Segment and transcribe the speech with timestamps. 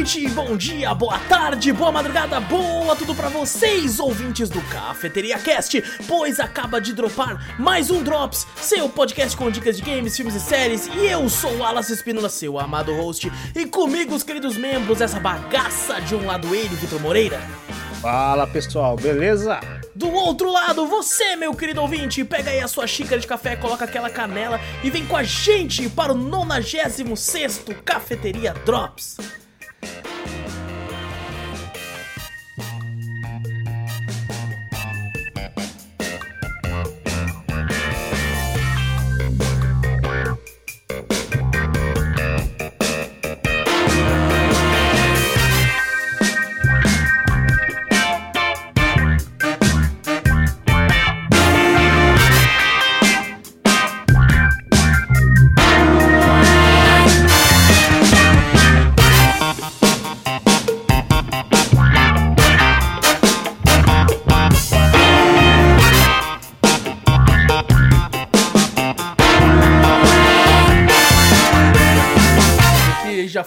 [0.00, 5.78] noite, bom dia, boa tarde, boa madrugada, boa tudo pra vocês, ouvintes do Cafeteria Cast,
[6.08, 10.40] pois acaba de dropar mais um Drops, seu podcast com dicas de games, filmes e
[10.40, 15.00] séries, e eu sou o Wallace Espínola, seu amado host, e comigo os queridos membros
[15.00, 17.38] dessa bagaça, de um lado ele, Vitor Moreira.
[18.00, 19.60] Fala pessoal, beleza?
[19.94, 23.84] Do outro lado, você, meu querido ouvinte, pega aí a sua xícara de café, coloca
[23.84, 29.18] aquela canela e vem com a gente para o 96 Cafeteria Drops.
[29.80, 30.19] Que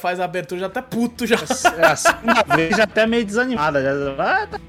[0.04, 1.38] faz a abertura, já tá puto já.
[1.78, 3.82] É a segunda vez já até meio desanimada.
[3.82, 4.48] Já...
[4.48, 4.60] Tá.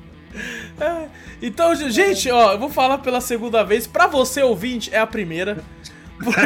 [0.80, 1.08] É,
[1.42, 3.84] Então, gente, ó, eu vou falar pela segunda vez.
[3.84, 5.58] Pra você, ouvinte, é a primeira.
[6.22, 6.40] Porque-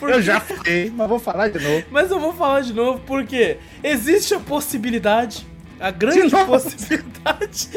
[0.14, 1.84] Eu já falei, mas vou falar de novo.
[1.90, 5.46] Mas eu vou falar de novo porque existe a possibilidade,
[5.78, 7.68] a grande possibilidade.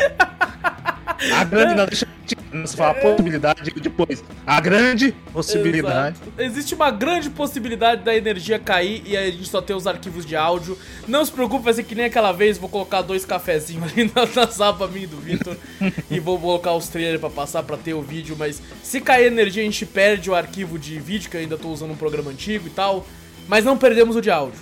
[1.36, 2.37] A grande, não, deixa eu te
[2.76, 4.24] falar, possibilidade depois.
[4.46, 6.18] A grande possibilidade.
[6.22, 6.42] Exato.
[6.42, 10.36] Existe uma grande possibilidade da energia cair e a gente só ter os arquivos de
[10.36, 10.78] áudio.
[11.08, 14.26] Não se preocupe, vai ser que nem aquela vez, vou colocar dois cafezinhos ali na,
[14.42, 15.58] na sapa minha do Victor
[16.10, 19.62] e vou colocar os trailers pra passar pra ter o vídeo, mas se cair energia
[19.62, 22.68] a gente perde o arquivo de vídeo, que eu ainda tô usando um programa antigo
[22.68, 23.06] e tal,
[23.48, 24.60] mas não perdemos o de áudio.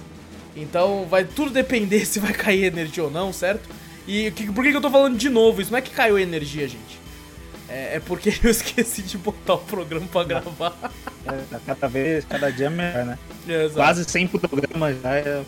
[0.55, 3.69] Então vai tudo depender se vai cair energia ou não, certo?
[4.07, 5.61] E que- por que, que eu tô falando de novo?
[5.61, 7.04] Isso não é que caiu energia, gente.
[7.67, 10.75] É, é porque eu esqueci de botar o programa pra gravar.
[11.25, 13.19] É, cada vez, cada dia é melhor, né?
[13.47, 13.73] Exato.
[13.75, 15.15] Quase 100 programas já.
[15.15, 15.43] É,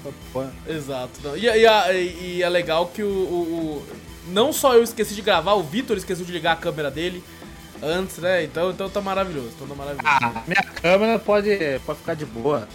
[0.67, 1.19] Exato.
[1.37, 3.85] E, e, a- e é legal que o, o- o-
[4.29, 7.23] Não só eu esqueci de gravar, o Vitor esqueceu de ligar a câmera dele
[7.81, 8.43] antes, né?
[8.43, 9.51] Então, então tá maravilhoso.
[9.55, 10.07] Então tá maravilhoso.
[10.07, 11.49] Ah, minha câmera pode,
[11.85, 12.67] pode ficar de boa.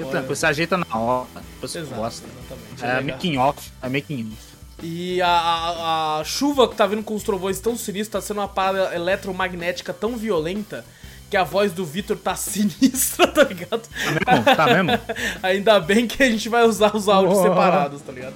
[0.00, 0.10] Olha.
[0.10, 1.26] tranquilo, Você ajeita na hora.
[1.60, 2.26] Você Exato, gosta.
[2.26, 2.84] exatamente.
[2.84, 3.02] É legal.
[3.16, 3.70] making off.
[3.82, 4.47] É making off.
[4.82, 8.38] E a, a- a chuva que tá vindo com os trovões tão sinistros, tá sendo
[8.40, 10.84] uma parada eletromagnética tão violenta
[11.30, 13.82] que a voz do Vitor tá sinistra, tá ligado?
[14.24, 14.56] Tá mesmo?
[14.56, 14.90] Tá mesmo?
[15.42, 17.42] Ainda bem que a gente vai usar os áudios Oh.
[17.42, 18.34] separados, tá ligado?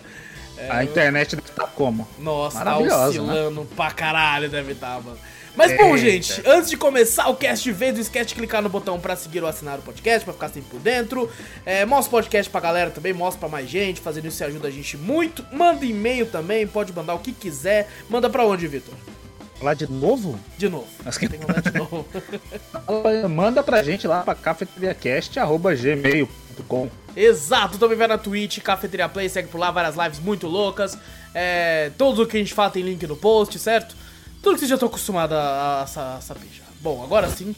[0.70, 2.06] A internet deve estar como?
[2.18, 5.18] Nossa, tá Maravilhosa, oscilando pra caralho, deve estar, mano.
[5.54, 5.98] Mas É, bom, Eita.
[5.98, 9.14] gente, antes de começar o cast de vez, não esquece de clicar no botão pra
[9.16, 11.28] seguir ou assinar o podcast, pra ficar sempre por dentro.
[11.66, 14.70] É, mostra o podcast pra galera também, mostra pra mais gente, fazendo isso ajuda a
[14.70, 15.44] gente muito.
[15.52, 17.88] Manda e-mail também, pode mandar o que quiser.
[18.08, 18.94] Manda pra onde, Vitor?
[19.58, 20.38] Falar de novo?
[20.58, 20.86] De novo.
[21.04, 22.06] Mas que- Tem que mandar de novo.
[23.30, 29.58] Manda pra gente lá pra cafeteriacast.gmail.com Exato, também vai na Twitch, Cafeteria Play, segue por
[29.58, 30.96] lá, várias lives muito loucas.
[31.34, 33.94] É, tudo o que a gente fala tem link no post, certo?
[34.42, 36.61] Tudo que vocês já estão acostumados a, a, a saber.
[36.82, 37.54] Bom, agora sim.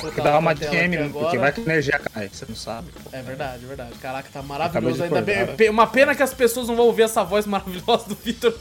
[0.00, 1.10] Vou Que dá uma DM, né?
[1.12, 2.88] porque vai que a energia cai, você não sabe.
[3.12, 3.92] É verdade, é verdade.
[4.00, 5.02] Caraca, tá maravilhoso.
[5.02, 8.52] Ainda bem, uma pena que as pessoas não vão ouvir essa voz maravilhosa do Victor.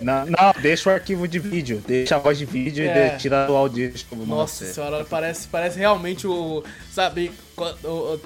[0.00, 3.14] Não, não, deixa o arquivo de vídeo, deixa a voz de vídeo É.
[3.14, 3.92] e tira o áudio.
[4.26, 4.72] Nossa você.
[4.72, 6.62] senhora, parece, parece realmente o.
[6.92, 7.32] Sabe,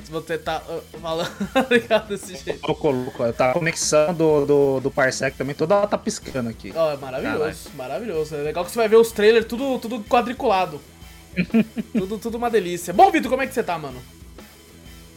[0.08, 0.62] você tá
[1.02, 1.30] falando
[1.70, 2.66] ligado desse jeito.
[2.66, 3.32] Louco, louco.
[3.32, 6.72] Tá a conexão do, do, do Parsec também, toda hora tá piscando aqui.
[6.74, 8.34] Ó, é maravilhoso, maravilhoso.
[8.36, 10.80] É legal que você vai ver os trailers tudo, tudo quadriculado.
[11.92, 12.92] Tudo, tudo uma delícia.
[12.92, 14.00] Bom, Vitor, como é que você tá, mano?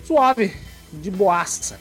[0.06, 0.54] Suave,
[0.92, 1.80] de boaça,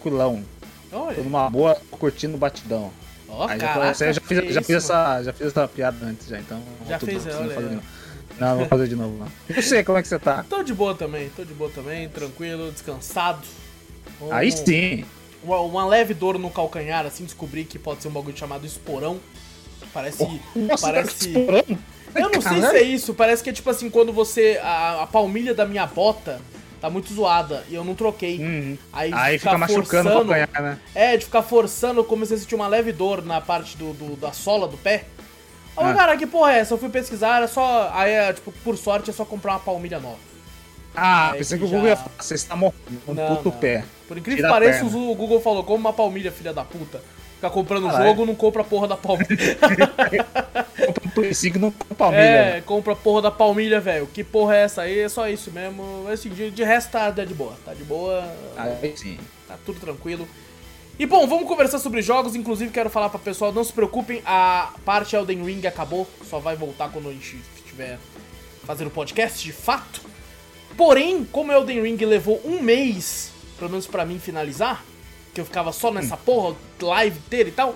[0.00, 0.44] culão.
[0.92, 1.16] Olha.
[1.16, 2.92] Tô numa boa, curtindo o batidão.
[3.28, 6.26] Ó, Aí já, caraca, eu já, fiz, já, fiz essa, já fiz essa piada antes,
[6.28, 6.62] já, então.
[6.88, 7.86] Já tudo, fez, não olha vou fazer aí, de novo.
[8.38, 9.28] Não, não vou fazer de novo, não.
[9.48, 10.44] E você, como é que você tá?
[10.48, 13.42] Tô de boa também, tô de boa também, tranquilo, descansado.
[14.20, 15.04] Um- Aí sim.
[15.42, 19.18] Uma, uma leve dor no calcanhar, assim, descobri que pode ser um bagulho chamado esporão.
[19.92, 20.24] Parece.
[20.54, 21.28] Nossa, parece.
[21.32, 21.78] tá estourando.
[22.14, 24.60] Eu não sei se é isso, parece que é tipo assim, quando você.
[24.62, 26.40] A, a palmilha da minha bota
[26.80, 28.38] tá muito zoada e eu não troquei.
[28.38, 28.78] Uhum.
[28.92, 30.78] Aí, Aí ficar fica machucando o forçando- calcanhar, né?
[30.94, 34.16] É, de ficar forçando, eu comecei a sentir uma leve dor na parte do, do-
[34.16, 35.04] da sola do pé.
[35.76, 35.94] Aí, Ah.
[35.94, 36.74] cara, que porra é essa?
[36.74, 37.90] Eu fui pesquisar, era só.
[37.92, 40.18] Aí, é, tipo, por sorte, é só comprar uma palmilha nova.
[40.96, 43.16] Ah, É pensei que que o Google já- ia falar, você está morrendo com um
[43.16, 43.50] puto não.
[43.58, 43.84] pé.
[44.06, 47.02] Por incrível que pareça, o Google falou, como uma palmilha, filha da puta.
[47.44, 48.06] Fica comprando Caralho.
[48.06, 49.28] jogo, não compra a porra da palmilha.
[50.86, 52.22] Compra Play 5 não compra palmilha.
[52.22, 52.60] é, né?
[52.62, 54.06] compra a porra da palmilha, velho.
[54.06, 54.98] Que porra é essa aí?
[54.98, 56.06] É só isso mesmo.
[56.10, 57.54] Assim, de, de resto tá, tá de boa.
[57.64, 58.24] Tá de boa.
[58.56, 59.18] Aí sim.
[59.46, 60.26] Tá tudo tranquilo.
[60.98, 62.34] E bom, vamos conversar sobre jogos.
[62.34, 66.08] Inclusive, quero falar pra pessoal: não se preocupem, a parte Elden Ring acabou.
[66.28, 67.98] Só vai voltar quando a gente estiver
[68.66, 70.00] fazendo podcast de fato.
[70.76, 74.84] Porém, como Elden Ring levou um mês, pelo menos pra mim, finalizar,
[75.34, 77.74] que eu ficava só nessa porra, live inteira e tal,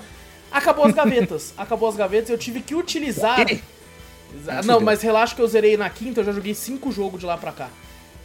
[0.50, 1.52] acabou as gavetas.
[1.58, 3.38] acabou as gavetas e eu tive que utilizar.
[4.64, 7.36] Não, mas relaxa que eu zerei na quinta, eu já joguei cinco jogos de lá
[7.36, 7.68] pra cá.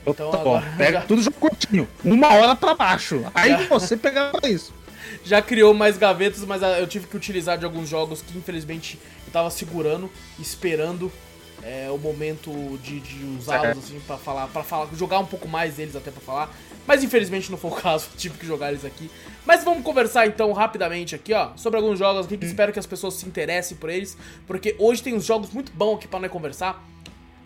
[0.05, 3.25] Então Tá bom, agora pega já- tudo jogo curtinho, uma hora pra baixo.
[3.33, 4.73] Aí você pegava isso.
[5.23, 8.99] já criou mais gavetas, mas ah, eu tive que utilizar de alguns jogos que infelizmente
[9.25, 11.11] eu tava segurando, esperando
[11.63, 12.51] é, o momento
[12.83, 16.21] de, de usá-los assim para falar, para falar, jogar um pouco mais deles até pra
[16.21, 16.53] falar.
[16.85, 19.09] Mas infelizmente não foi o caso, tive que jogar eles aqui.
[19.45, 22.85] Mas vamos conversar então rapidamente aqui, ó, sobre alguns jogos aqui que espero que as
[22.85, 26.31] pessoas se interessem por eles, porque hoje tem uns jogos muito bons aqui para nós
[26.31, 26.83] conversar.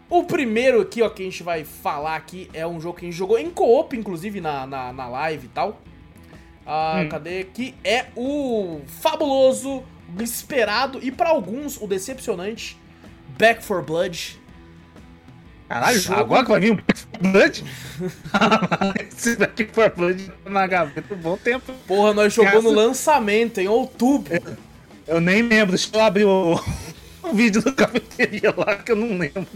[0.10, 3.10] O primeiro aqui, ó, que a gente vai falar aqui é um jogo que a
[3.10, 5.82] gente jogou em co-op, inclusive na, na, na live e tal.
[6.66, 7.10] Ah, Hum.
[7.10, 7.44] cadê?
[7.46, 9.84] Que é o fabuloso,
[10.18, 12.78] o esperado e pra alguns o decepcionante
[13.38, 14.40] Back for Blood.
[15.68, 17.64] Caralho, Jogo- agora que vai vir um Back 4 Blood?
[19.12, 21.74] Esse Back 4 Blood na gaveta um bom tempo.
[21.86, 24.34] Porra, nós jogamos no lançamento em outubro.
[25.08, 26.56] Eu nem lembro, deixa eu abrir o,
[27.24, 29.48] o vídeo da cafeteria lá que eu não lembro.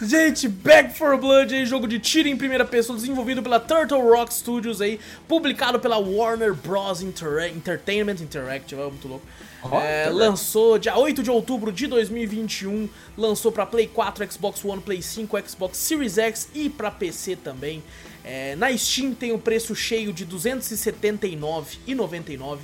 [0.00, 4.32] Gente, Back for Blood aí, jogo de tiro em primeira pessoa, desenvolvido pela Turtle Rock
[4.34, 7.02] Studios aí, publicado pela Warner Bros.
[7.02, 9.26] Inter Entertainment Interactive, é muito louco.
[9.72, 14.82] É, tá lançou dia 8 de outubro de 2021, lançou pra Play 4, Xbox One,
[14.82, 17.82] Play 5, Xbox Series X e pra PC também.
[18.22, 22.58] É, na Steam tem o preço cheio de R$ 279,99.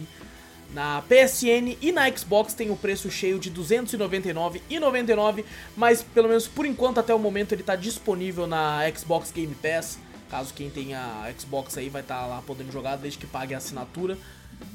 [0.73, 5.44] Na PSN e na Xbox tem o preço cheio de R$ 299,99,
[5.76, 9.99] mas pelo menos por enquanto até o momento ele tá disponível na Xbox Game Pass.
[10.31, 14.17] Caso quem tenha Xbox aí vai estar lá podendo jogar desde que pague a assinatura.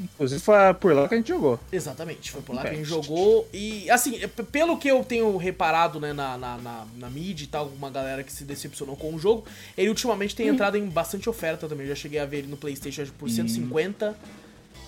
[0.02, 1.60] Inclusive foi por lá que a gente jogou.
[1.72, 3.48] Exatamente, foi por lá que a gente jogou.
[3.54, 7.48] E assim, p- pelo que eu tenho reparado né, na, na, na, na mídia e
[7.48, 9.46] tal, uma galera que se decepcionou com o jogo,
[9.78, 11.86] ele ultimamente tem entrado em bastante oferta também.
[11.88, 14.18] Eu já cheguei a ver ele no Playstation por 150.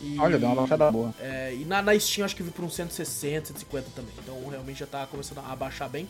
[0.01, 1.13] E, Olha, deu uma baixada boa.
[1.19, 4.11] é, e na, na Steam acho que vi por uns 160, 150 também.
[4.23, 6.07] Então realmente já tá começando a baixar bem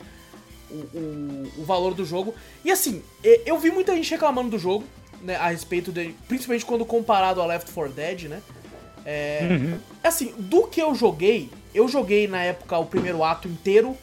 [0.70, 2.36] o, o, o valor do jogo.
[2.66, 3.02] E assim,
[3.46, 4.84] eu vi muita gente reclamando do jogo,
[5.22, 8.42] né, a respeito dele, principalmente quando comparado a Left 4 Dead, né?
[9.10, 9.80] É, Uhum.
[10.04, 13.96] Assim, do que eu joguei, eu joguei na época o primeiro ato inteiro,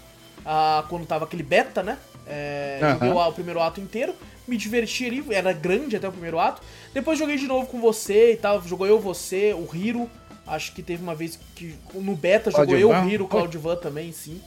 [0.47, 1.99] ah, quando tava aquele beta, né?
[2.27, 2.93] É, Aham.
[2.95, 4.15] Joguei o, o primeiro ato inteiro,
[4.49, 6.63] me diverti ali, era grande até o primeiro ato.
[6.95, 10.09] Depois joguei de novo com você e tal, jogou eu, você, o Hiro.
[10.47, 13.09] Acho que teve uma vez que no beta jogou eu, o?
[13.09, 14.41] Hiro, o Claudivan também, sim.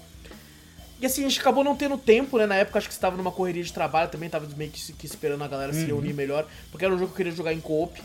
[0.99, 2.47] E assim, a gente acabou não tendo tempo, né?
[2.47, 5.05] Na época acho que você tava numa correria de trabalho também, tava meio que, que
[5.05, 7.59] esperando a galera se reunir melhor, porque era um jogo que eu queria jogar em
[7.59, 8.01] co-op.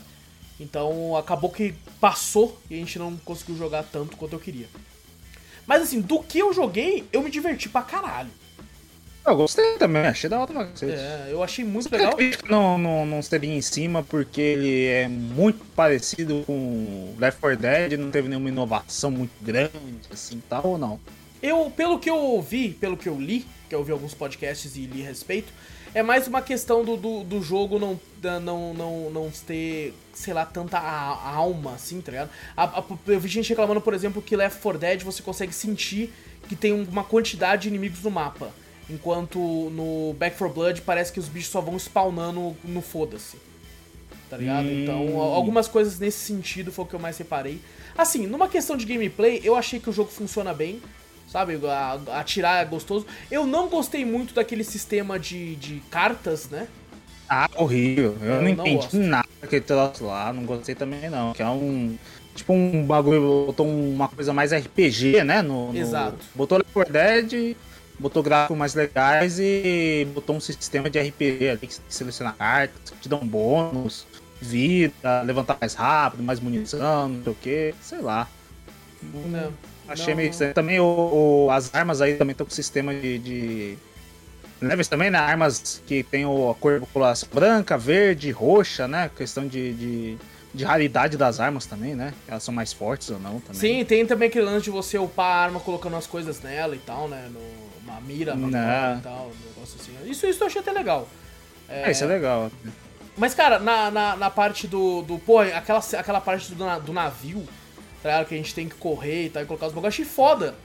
[0.63, 4.67] Então acabou que passou e a gente não conseguiu jogar tanto quanto eu queria.
[5.67, 8.29] Mas assim, do que eu joguei, eu me diverti pra caralho.
[9.25, 10.91] Eu gostei também, achei da hora pra cacete.
[10.91, 12.13] É, eu achei muito que legal.
[12.49, 17.93] Não, não, não seria em cima porque ele é muito parecido com Left 4 Dead,
[17.97, 19.71] não teve nenhuma inovação muito grande,
[20.11, 20.99] assim, tal ou não?
[21.41, 24.81] Eu, pelo que eu ouvi, pelo que eu li, que eu ouvi alguns podcasts e
[24.81, 25.53] li a respeito,
[25.93, 27.99] é mais uma questão do, do, do jogo não,
[28.41, 30.81] não, não, não ter, sei lá, tanta a-
[31.13, 32.29] a alma, assim, tá ligado?
[32.57, 36.11] A- a- eu vi gente reclamando, por exemplo, que Left 4 Dead você consegue sentir
[36.49, 38.51] que tem uma quantidade de inimigos no mapa.
[38.89, 39.39] Enquanto
[39.71, 43.37] no Back 4 Blood parece que os bichos só vão spawnando no foda-se.
[44.29, 44.65] Tá ligado?
[44.65, 44.83] Hum.
[44.83, 47.61] Então, al- algumas coisas nesse sentido foi o que eu mais reparei.
[47.97, 50.81] Assim, numa questão de gameplay, eu achei que o jogo funciona bem.
[51.33, 51.59] Sabe?
[52.13, 53.07] Atirar é gostoso.
[53.31, 56.67] Eu não gostei muito daquele sistema de, de cartas, né?
[57.27, 58.15] Ah, horrível.
[58.21, 58.97] Eu, Eu não entendi gosto.
[58.97, 61.33] nada daquele troço lá, não gostei também não.
[61.33, 61.97] Que é um.
[62.35, 65.41] Tipo um bagulho, botou uma coisa mais RPG, né?
[65.41, 66.17] No, no- Exato.
[66.35, 67.55] Botou Left 4 Dead,
[67.99, 72.97] botou gráficos mais legais e botou um sistema de RPG ali que seleciona cartas, que
[73.01, 74.05] te dão bônus,
[74.39, 78.27] vida, levantar mais rápido, mais munição, não sei o que, sei lá.
[79.01, 79.51] Não,
[79.93, 80.53] Achei meio estranho.
[80.53, 83.19] Também o, o- as armas aí também estão com sistema de.
[83.19, 83.77] de...
[84.79, 85.17] Isso também, né?
[85.17, 89.09] Armas que tem o, a cor coloração branca, verde, roxa, né?
[89.15, 90.17] Questão de, de,
[90.53, 92.13] de raridade das armas também, né?
[92.27, 93.59] Elas são mais fortes ou não também.
[93.59, 96.79] Sim, tem também aquele lance de você upar a arma colocando as coisas nela e
[96.79, 97.29] tal, né?
[97.31, 97.41] No,
[97.91, 99.91] uma mira e tal, um negócio assim.
[100.09, 101.09] Isso, isso eu achei até legal.
[101.67, 102.49] É, isso é legal.
[103.17, 105.01] Mas, cara, na, na, na parte do.
[105.01, 107.43] do pô, aquela, aquela parte do, do navio,
[108.25, 110.55] Que a gente tem que correr e tal, e colocar os bagulhos, achei foda.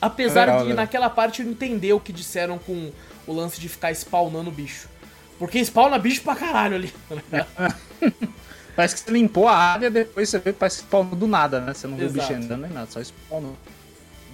[0.00, 0.76] Apesar Legal, de legal.
[0.76, 2.90] naquela parte eu entender o que disseram com
[3.26, 4.88] o lance de ficar spawnando bicho.
[5.38, 6.92] Porque spawna bicho pra caralho ali.
[7.30, 7.46] tá?
[8.74, 11.74] Parece que você limpou a área, depois você vê, parece que spawnou do nada, né?
[11.74, 12.42] Você não viu o bicho Exato.
[12.44, 13.54] andando nem nada, só spawnou.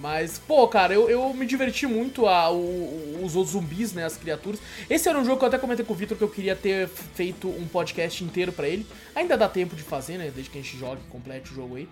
[0.01, 4.17] Mas, pô, cara, eu, eu me diverti muito a, o- os outros zumbis, né, as
[4.17, 4.61] criaturas.
[4.89, 6.87] Esse era um jogo que eu até comentei com o Victor que eu queria ter
[6.89, 8.87] feito um podcast inteiro pra ele.
[9.13, 11.89] Ainda dá tempo de fazer, né, desde que a gente jogue, complete o jogo aí.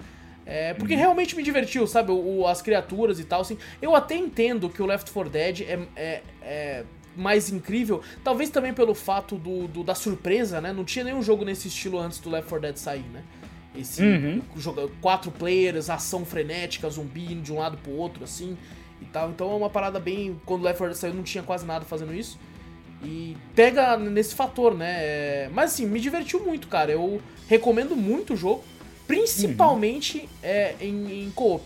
[0.47, 3.59] É, porque realmente me divertiu, sabe, o, o- as criaturas e tal, assim.
[3.83, 6.85] Eu até entendo que o Left 4 Dead é, é, é
[7.17, 11.45] mais incrível, talvez também pelo fato do, do- da surpresa, né, não tinha nenhum jogo
[11.45, 13.23] nesse estilo antes do Left 4 Dead sair, né.
[13.77, 14.41] Esse Uhum.
[14.57, 18.57] joga quatro players, ação frenética, zumbi indo de um lado pro outro, assim,
[19.03, 19.29] e tal.
[19.31, 20.41] Então é uma parada bem.
[20.47, 22.39] Quando o Left 4 Dead saiu, não tinha quase nada fazendo isso.
[23.05, 24.95] E pega nesse fator, né?
[25.01, 26.91] É, Mas assim, me divertiu muito, cara.
[26.93, 28.65] Eu recomendo muito o jogo,
[29.07, 31.63] principalmente é, em, em co-op.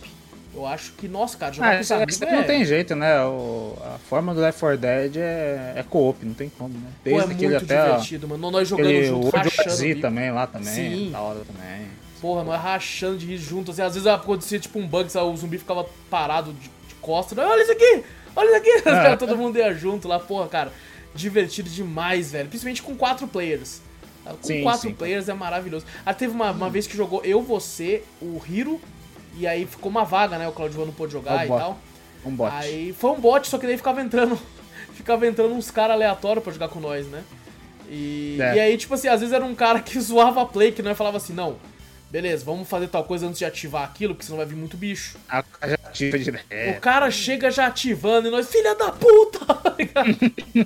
[0.53, 2.33] Eu acho que, nossa, cara, jogar Ah, com os isso, amigos isso é...
[2.33, 3.23] não tem jeito, né?
[3.25, 6.89] O- a forma do Left 4 Dead é, é co-op, não tem como, né?
[7.05, 8.51] Pô, é Desde aquele muito até ó, divertido, mano.
[8.51, 9.77] Nós jogando aquele junto, World rachando.
[9.77, 11.11] Z também lá também, Sim.
[11.13, 11.87] da hora também.
[12.21, 13.71] Porra, nós rachando de rir junto.
[13.71, 15.27] Assim, às vezes acontecia tipo um bug, sabe?
[15.27, 17.39] o zumbi ficava parado de, de costas.
[17.39, 17.45] né?
[17.45, 18.03] Olha isso aqui!
[18.35, 18.89] Olha isso aqui!
[18.91, 19.17] É.
[19.17, 20.73] Todo mundo ia junto lá, porra, cara.
[21.15, 22.49] Divertido demais, velho.
[22.49, 23.81] Principalmente com quatro players.
[24.25, 24.95] Com Sim, quatro sim.
[24.95, 25.85] players é maravilhoso.
[26.05, 28.81] Ah, teve uma, uma vez que jogou eu, você, o Hiro.
[29.37, 30.47] E aí ficou uma vaga, né?
[30.49, 31.59] O Claudio não pôde jogar É o e bot.
[31.61, 31.79] tal.
[32.25, 32.53] Um bot.
[32.55, 34.39] Aí foi um bot, só que daí ficava entrando.
[34.93, 37.23] ficava entrando uns caras aleatórios pra jogar com nós, né?
[37.89, 38.57] E, É.
[38.57, 40.97] e aí, tipo assim, às vezes era um cara que zoava a play, que nós
[40.97, 41.57] falava assim, não,
[42.11, 45.17] beleza, vamos fazer tal coisa antes de ativar aquilo, porque senão vai vir muito bicho.
[45.29, 46.77] A já ativa direto.
[46.77, 49.41] O cara chega já ativando e nós, filha da puta!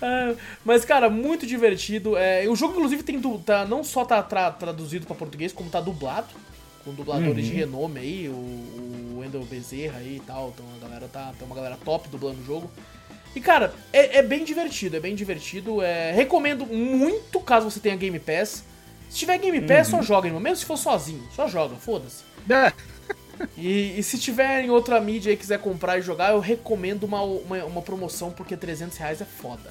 [0.00, 2.16] É, mas, cara, muito divertido.
[2.16, 5.80] É, o jogo, inclusive, tem tá, não só tá tra- traduzido pra português, como tá
[5.80, 6.28] dublado.
[6.84, 10.52] Com dubladores de renome aí, o, o Wendel Bezerra aí e tal.
[10.54, 11.32] Então a galera tá.
[11.38, 12.70] Tem uma galera top dublando o jogo.
[13.36, 15.80] E, cara, é, é bem divertido, é bem divertido.
[15.80, 18.64] É, recomendo muito caso você tenha Game Pass.
[19.12, 20.40] Se tiver Game Pass, só joga, irmão.
[20.40, 22.22] Mesmo se for sozinho, só joga, foda-se.
[22.50, 22.72] É,
[23.58, 27.20] E, e se tiver em outra mídia e quiser comprar e jogar, eu recomendo uma,
[27.22, 29.70] uma, uma promoção, porque 300 reais é foda.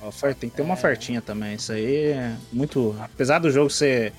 [0.00, 1.54] oferta, tem que ter uma ofertinha também.
[1.56, 2.96] Isso aí é muito.
[3.00, 4.12] Apesar do jogo ser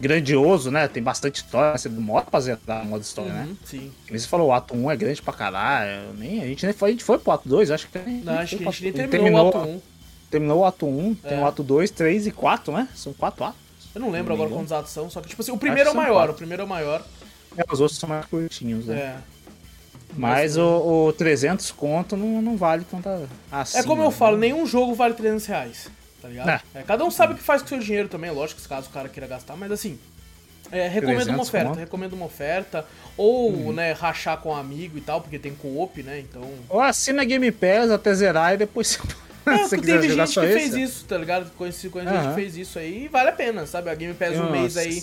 [0.00, 0.86] grandioso, né?
[0.88, 3.44] Tem bastante história, você demora pra zerar o modo história, né?
[3.48, 3.92] Uhum, sim.
[4.06, 6.12] Que nem Você falou, o ato 1 é grande pra caralho.
[6.18, 8.56] Nem, a, gente nem foi, a gente foi pro ato 2, acho que Não, acho
[8.56, 9.80] que a gente nem pro- terminou, o ato 1.
[10.30, 11.40] Terminou o ato 1, tem É.
[11.40, 12.88] o ato 2, 3 e 4, né?
[12.94, 13.69] São 4 atos.
[13.94, 15.92] Eu não lembro Não agora quantos atos são, só que, tipo assim, o primeiro é
[15.92, 16.32] o maior, quatro.
[16.32, 17.02] o primeiro é o maior.
[17.56, 18.96] É, os outros são mais curtinhos, né?
[18.96, 19.16] É.
[20.16, 23.78] Mas o, o 300 conto não, não vale tanta assim.
[23.78, 24.16] É como eu né?
[24.16, 25.88] falo, nenhum jogo vale 300 reais,
[26.20, 26.48] tá ligado?
[26.48, 26.60] É.
[26.74, 28.92] É, cada um sabe o que faz com o seu dinheiro também, lógico, caso o
[28.92, 29.98] cara queira gastar, mas assim,
[30.72, 31.78] é, recomendo uma 300 oferta, conto.
[31.78, 32.84] recomendo uma oferta,
[33.16, 33.72] ou, Uhum.
[33.72, 36.42] né, rachar com um amigo e tal, porque tem co-op, né, então...
[36.68, 38.98] Ou assina Game Pass até zerar e depois você,
[39.46, 40.40] É, se teve gente que esse.
[40.40, 41.50] fez isso, tá ligado?
[41.52, 42.34] Conheci, conheci gente Aham.
[42.34, 43.90] que fez isso aí e vale a pena, sabe?
[43.90, 44.52] A Game Pass um Nossa.
[44.52, 45.02] mês aí,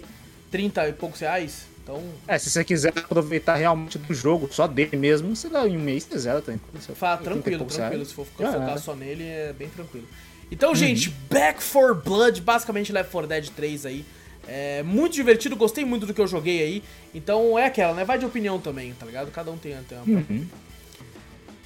[0.52, 2.04] 30 e poucos reais, então...
[2.28, 5.82] É, se você quiser aproveitar realmente do jogo, só dele mesmo, você dá em um
[5.82, 6.60] mês você zera também.
[6.96, 8.06] Fala, tranquilo, tranquilo.
[8.06, 10.08] Se for ficar focar só nele, é bem tranquilo.
[10.52, 14.06] Então, gente, Back for Blood, basicamente Left 4 Dead 3 aí.
[14.48, 16.84] É muito divertido, gostei muito do que eu joguei aí.
[17.14, 18.06] Então é aquela, né?
[18.06, 19.30] Vai de opinião também, tá ligado?
[19.30, 20.20] Cada um tem, tem uma.
[20.20, 20.46] Uhum.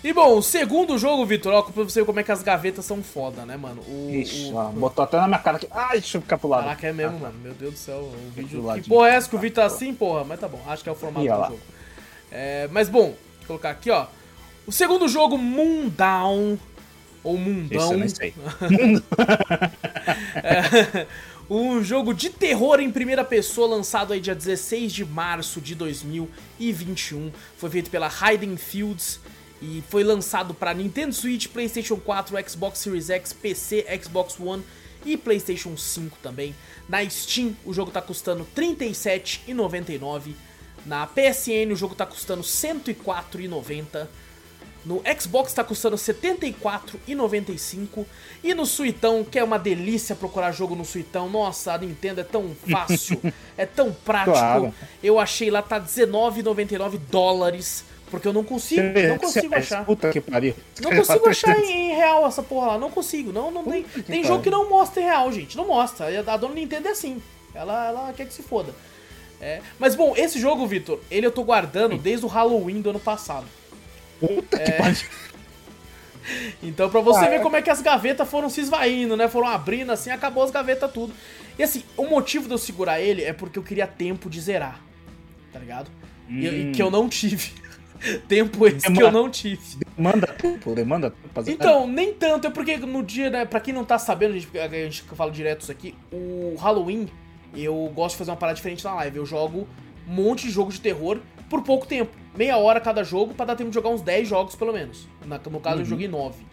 [0.04, 2.84] E bom, o segundo jogo, Vitor, ó, pra você ver como é que as gavetas
[2.86, 3.82] são foda, né, mano?
[3.88, 5.68] O, Ixi, o- ó, botou até na minha cara aqui.
[5.70, 6.64] Ai, deixa eu ficar pro lado.
[6.64, 7.36] Caraca, é mesmo, mano.
[7.44, 8.64] Meu Deus do céu, o vídeo.
[8.82, 10.24] Que porra é essa que o vídeo tá assim, porra?
[10.24, 11.60] Mas tá bom, acho que é o formato do jogo.
[12.32, 13.08] É, mas bom,
[13.40, 14.08] vou colocar aqui, ó.
[14.66, 16.58] O segundo jogo, Moondown.
[17.24, 17.92] Ou Isso Mundão.
[17.92, 18.34] eu nem sei.
[20.44, 21.06] É,
[21.50, 27.32] um jogo de terror em primeira pessoa lançado aí dia 16 de março de 2021.
[27.58, 29.20] Foi feito pela Hiding Fields
[29.62, 34.64] e foi lançado para Nintendo Switch, PlayStation 4, Xbox Series X, PC, Xbox One
[35.06, 36.56] e PlayStation 5 também.
[36.90, 40.34] Na Steam o jogo tá custando R$ 37,99.
[40.86, 44.08] Na PSN o jogo tá custando R$ 104,90.
[44.84, 48.04] No Xbox tá custando R$ 74,95
[48.44, 51.30] e no Suitão, que é uma delícia procurar jogo no Suitão.
[51.30, 53.22] Nossa, a Nintendo é tão fácil,
[53.56, 54.32] é tão prático.
[54.32, 54.74] Claro.
[55.04, 59.86] Eu achei lá tá R$19,99 dólares, porque eu não consigo, não consigo achar.
[59.86, 60.54] Puta que pariu.
[60.82, 63.32] Não consigo achar em, real essa porra lá, não consigo.
[63.32, 63.84] Não, não tem.
[63.84, 65.58] Tem jogo que não mostra em real, gente.
[65.58, 66.12] Não mostra.
[66.12, 67.22] E A dona Nintendo é assim.
[67.56, 68.76] Ela, ela quer que se foda.
[69.40, 73.00] É, Mas bom, esse jogo, Vitor, ele eu tô guardando desde o Halloween do ano
[73.00, 73.48] passado.
[74.20, 74.64] Puta É.
[74.66, 74.98] que pariu.
[76.62, 77.40] Então, pra você Ah, ver é.
[77.40, 79.28] como é que as gavetas foram se esvaindo, né?
[79.28, 81.12] Foram abrindo assim, acabou as gavetas tudo.
[81.58, 84.80] E assim, o motivo de eu segurar ele é porque eu queria tempo de zerar.
[85.52, 85.90] Tá ligado?
[86.30, 86.72] E, e Hum.
[86.74, 87.52] que eu não tive.
[88.28, 89.62] tempo esse que eu não tive.
[89.98, 91.50] Manda tempo, demanda tempo.
[91.50, 94.60] Então, nem tanto, é porque no dia, né, pra quem não tá sabendo, a gente,
[94.60, 97.08] a gente fala direto isso aqui, o Halloween,
[97.56, 99.18] eu gosto de fazer uma parada diferente na live.
[99.18, 99.68] Eu jogo
[100.08, 102.12] um monte de jogo de terror por pouco tempo.
[102.36, 105.08] Meia hora cada jogo pra dar tempo de jogar uns 10 jogos pelo menos.
[105.26, 105.86] Na- no caso eu Uhum.
[105.86, 106.44] joguei 9.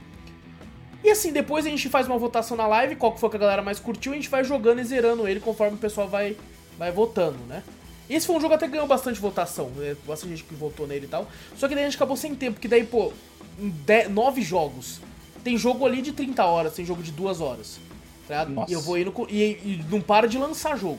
[1.04, 3.38] E assim, depois a gente faz uma votação na live, qual que foi que a
[3.38, 6.36] galera mais curtiu, e a gente vai jogando e zerando ele conforme o pessoal vai,
[6.76, 7.62] vai votando, né?
[8.08, 9.96] Esse foi um jogo que até ganhou bastante votação, né?
[10.06, 11.28] bastante gente que votou nele e tal.
[11.56, 13.12] Só que daí a gente acabou sem tempo, porque daí, pô,
[13.58, 15.00] de- nove jogos.
[15.44, 17.78] Tem jogo ali de 30 horas, tem jogo de 2 horas.
[18.26, 18.46] Tá.
[18.68, 19.12] E eu vou indo.
[19.30, 20.98] E, e não para de lançar jogo,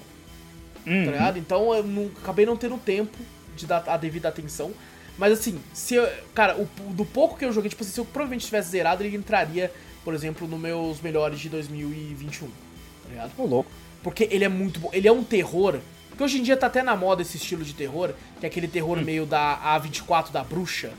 [0.85, 1.05] Uhum.
[1.05, 1.37] tá ligado?
[1.37, 3.15] Então eu não, acabei não tendo tempo
[3.55, 4.71] de dar a devida atenção.
[5.17, 8.05] Mas assim, se eu, Cara, o, do pouco que eu joguei, tipo assim, se eu
[8.05, 9.71] provavelmente tivesse zerado, ele entraria,
[10.03, 12.47] por exemplo, nos meus melhores de 2021.
[12.47, 12.53] Tá
[13.09, 13.31] ligado?
[13.37, 13.69] Ô, louco.
[14.01, 14.89] Porque ele é muito bom.
[14.93, 15.79] Ele é um terror.
[16.19, 18.11] Que hoje em dia tá até na moda esse estilo de terror,
[18.41, 19.03] que é aquele terror Hum.
[19.05, 20.89] meio da A24 da bruxa.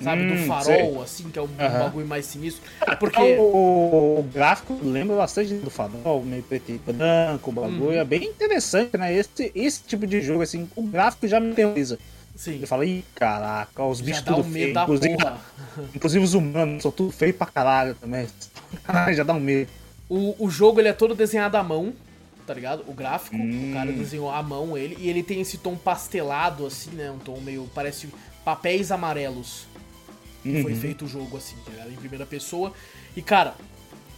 [0.00, 0.24] Sabe?
[0.24, 2.62] do Hum, farol, assim, que é um bagulho mais sinistro.
[3.00, 3.20] Porque.
[3.20, 7.80] O, o- gráfico lembra bastante do farol, meio preto e branco, o bagulho.
[7.86, 7.92] Uhum.
[7.92, 9.12] É bem interessante, né?
[9.12, 11.98] Esse, esse tipo de jogo, assim, o gráfico já me terroriza.
[12.36, 12.52] Sim.
[12.52, 14.70] Ele fala, ih, caraca, os Já bichos dá tudo um feio.
[14.70, 15.16] Inclusive,
[15.92, 18.28] inclusive os humanos são tudo feio pra caralho também.
[18.84, 19.68] Caralho, já dá um medo.
[20.08, 21.92] O, o jogo ele é todo desenhado à mão,
[22.50, 22.84] tá ligado?
[22.88, 23.70] O gráfico, Hum.
[23.70, 27.08] o cara desenhou à mão ele, e ele tem esse tom pastelado, assim, né?
[27.08, 27.70] Um tom meio.
[27.72, 28.08] parece
[28.44, 29.66] papéis amarelos.
[30.42, 30.80] que Foi Uhum.
[30.80, 31.92] feito o jogo assim, tá ligado?
[31.92, 32.72] Em primeira pessoa.
[33.14, 33.54] E cara,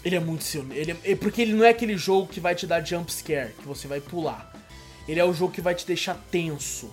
[0.02, 0.64] ele é muito seu.
[0.72, 3.52] Ele é, é porque ele não é aquele jogo que vai te dar jump scare,
[3.60, 4.50] que você vai pular.
[5.06, 6.90] Ele é o jogo que vai te deixar tenso.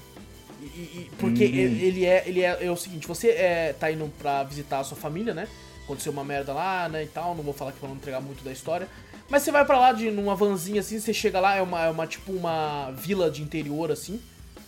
[0.62, 1.48] E- e- porque Hum.
[1.48, 4.84] ele, ele é, ele é, é o seguinte, você é, tá indo pra visitar a
[4.84, 5.48] sua família, né?
[5.86, 8.44] Aconteceu uma merda lá, né, e tal, não vou falar aqui pra não entregar muito
[8.44, 8.88] da história.
[9.30, 11.90] Mas você vai pra lá de numa vanzinha assim, você chega lá, é uma, é
[11.90, 14.20] uma tipo uma vila de interior assim,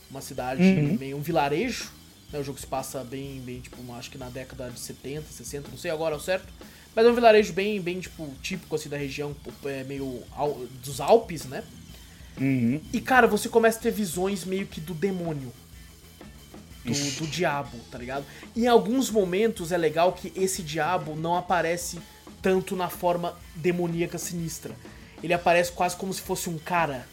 [0.09, 0.97] uma cidade Uhum.
[0.99, 1.89] meio um vilarejo.
[2.31, 5.67] Né, o jogo se passa bem, bem, tipo, acho que na década de 70, 60,
[5.69, 6.47] não sei agora ao certo.
[6.95, 11.01] Mas é um vilarejo bem, bem, tipo, típico assim da região, é, meio al- dos
[11.01, 11.61] Alpes, né?
[12.39, 12.79] Uhum.
[12.93, 15.51] E cara, você começa a ter visões meio que do demônio.
[16.85, 18.25] Do, do diabo, tá ligado?
[18.55, 21.99] Em alguns momentos é legal que esse diabo não aparece
[22.41, 24.73] tanto na forma demoníaca sinistra.
[25.23, 27.05] Ele aparece quase como se fosse um cara,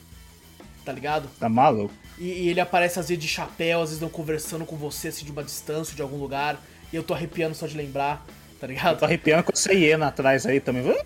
[0.85, 1.29] tá ligado?
[1.39, 1.93] Tá maluco?
[2.19, 5.25] E, e ele aparece às vezes de chapéu, às vezes não conversando com você assim
[5.25, 6.61] de uma distância, de algum lugar.
[6.93, 8.25] E eu tô arrepiando só de lembrar,
[8.59, 8.99] tá ligado?
[8.99, 10.97] Tô arrepiando com essa hiena atrás aí também.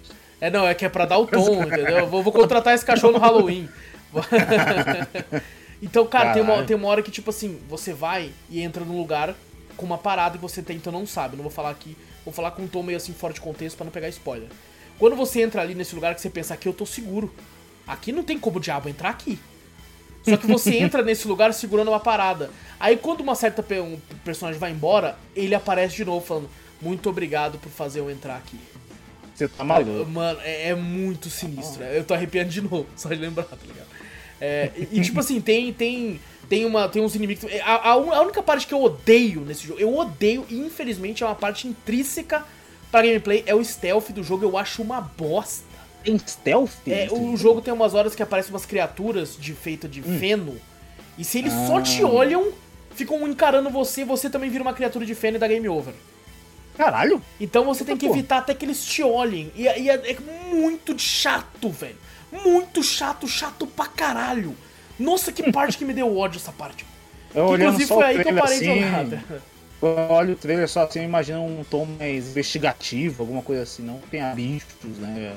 [0.41, 1.99] É, não, é que é pra dar o tom, entendeu?
[1.99, 3.69] Eu vou, vou contratar esse cachorro no Halloween.
[5.83, 8.97] então, cara, tem uma, tem uma hora que, tipo assim, você vai e entra num
[8.99, 9.35] lugar
[9.77, 11.37] com uma parada que você até então não sabe.
[11.37, 13.85] Não vou falar aqui, vou falar com um tom meio assim fora de contexto pra
[13.85, 14.49] não pegar spoiler.
[14.99, 17.33] Quando você entra ali nesse lugar que você pensa, aqui eu tô seguro.
[17.87, 19.39] Aqui não tem como o diabo entrar aqui.
[20.25, 22.51] Só que você entra nesse lugar segurando uma parada.
[22.79, 26.49] Aí quando uma certa pe- um personagem vai embora, ele aparece de novo falando,
[26.81, 28.59] muito obrigado por fazer eu entrar aqui.
[29.35, 30.09] Você tá maluco.
[30.11, 31.83] Mano, é, é muito sinistro.
[31.83, 33.89] Eu tô arrepiando de novo, só de lembrar, tá ligado?
[34.45, 37.45] É, e, tipo assim, tem, tem, tem, uma, tem uns inimigos.
[37.65, 41.27] A, a a única parte que eu odeio nesse jogo, eu odeio, e infelizmente é
[41.27, 42.45] uma parte intrínseca
[42.91, 45.65] pra gameplay, é o stealth do jogo, eu acho uma bosta.
[46.03, 46.73] Tem stealth?
[46.89, 50.61] É, o jogo tem umas horas que aparecem umas criaturas de feita de feno,
[51.17, 52.09] e se eles só te Ah.
[52.09, 52.51] olham,
[52.97, 55.95] ficam encarando você, você também vira uma criatura de feno e dá game over.
[56.77, 57.23] Caralho.
[57.41, 58.13] Então você tem que Pô.
[58.13, 59.53] evitar até que eles te olhem.
[59.55, 60.17] E, e é, é
[60.53, 61.97] muito chato, velho.
[62.33, 64.57] Muito chato, chato pra caralho.
[64.99, 66.87] Nossa, que parte que me deu ódio essa parte.
[67.35, 69.43] Eu Que, inclusive foi aí que eu parei de assim, jogar.
[69.83, 73.83] Eu olho o trailer só assim, eu imagino um tom mais investigativo, alguma coisa assim.
[73.83, 75.35] Não tem bichos, né?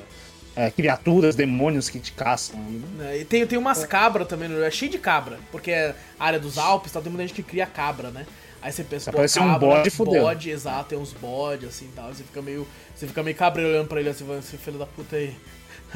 [0.56, 2.58] É, criaturas, demônios que te caçam.
[2.58, 2.82] né?
[2.98, 5.38] Né, E tem, tem umas cabras também, é cheio de cabra.
[5.52, 8.26] Porque é área dos Alpes, tá, tem muita gente que cria cabra, né?
[8.62, 10.22] Aí você pensa, pô, Aparece um cabra, bode, fudeu.
[10.24, 12.08] bode, exato, tem uns bodes assim e tal.
[12.14, 12.68] Você fica meio.
[12.96, 15.36] Você fica meio cabreiro olhando pra ele assim, esse filho da puta aí.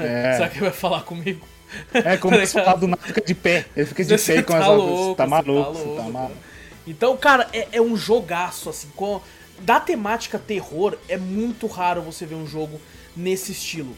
[0.03, 0.33] É.
[0.33, 1.45] Será que ele vai falar comigo?
[1.93, 3.65] É como Tá se falar do nada fica de pé.
[3.75, 5.83] Ele fica de Você pé com tá as louco, Você tá você maluco, tá você
[5.83, 6.37] tá louco, maluco.
[6.87, 9.21] Então, cara, é, é um jogaço, assim, com...
[9.59, 12.79] Da temática terror, é muito raro você ver um jogo
[13.15, 13.95] nesse estilo,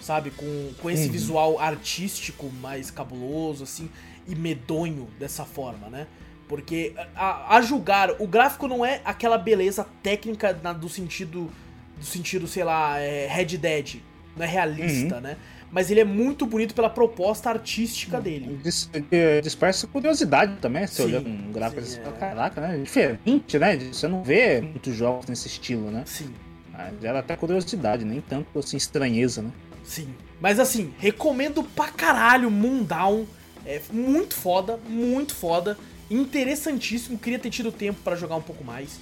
[0.00, 0.30] sabe?
[0.30, 1.12] Com, com esse Uhum.
[1.12, 3.90] visual artístico mais cabuloso, assim,
[4.26, 6.06] e medonho dessa forma, né?
[6.48, 11.50] Porque, a, a julgar, o gráfico não é aquela beleza técnica na- do sentido,
[11.98, 13.96] do sentido, sei lá, é, Red Dead,
[14.36, 15.36] não é realista, né?
[15.70, 18.60] Mas ele é muito bonito pela proposta artística dele.
[18.62, 22.18] Des, eh, dispersa curiosidade também, você Sim, olhando um gráfico sim, assim, é.
[22.18, 22.78] caraca, né?
[22.78, 23.76] Diferente, né?
[23.76, 26.04] Você não vê muitos jogos nesse estilo, né?
[26.06, 26.32] Sim.
[26.72, 29.50] Mas Gera até curiosidade, nem tanto assim estranheza, né?
[29.84, 30.14] Sim.
[30.40, 33.26] Mas assim, recomendo pra caralho Moondown.
[33.66, 35.76] É muito foda, muito foda.
[36.10, 37.18] Interessantíssimo.
[37.18, 38.98] Queria ter tido tempo pra jogar um pouco mais.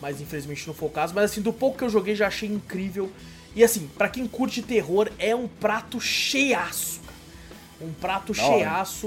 [0.00, 1.14] Mas infelizmente não foi o caso.
[1.14, 3.10] Mas assim, do pouco que eu joguei já achei incrível.
[3.54, 7.00] E assim, pra quem curte terror, é um prato cheiaço.
[7.80, 9.06] Um prato cheiaço,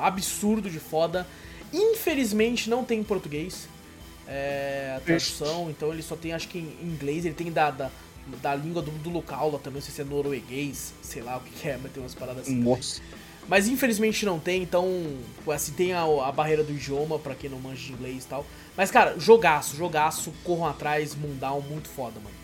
[0.00, 1.26] absurdo de foda.
[1.72, 3.68] Infelizmente não tem em português
[4.30, 7.90] é, a tradução, então ele só tem, acho que em inglês, ele tem da, da,
[8.40, 11.40] da língua do, do local lá também, não sei se é norueguês, sei lá o
[11.40, 12.54] que, que é, mas tem umas paradas assim.
[12.54, 13.00] Nossa.
[13.48, 14.86] Mas infelizmente não tem, então,
[15.52, 18.46] assim, tem a, a barreira do idioma pra quem não manja de inglês e tal.
[18.76, 22.39] Mas, cara, jogaço, jogaço, corram atrás, Mundown, muito foda, mano.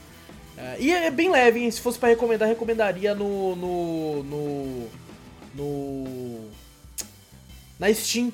[0.58, 1.70] É, e é bem leve, hein?
[1.70, 3.54] Se fosse pra recomendar, recomendaria no.
[3.56, 4.22] no.
[4.22, 4.88] no.
[5.54, 6.50] no
[7.78, 8.32] na Steam.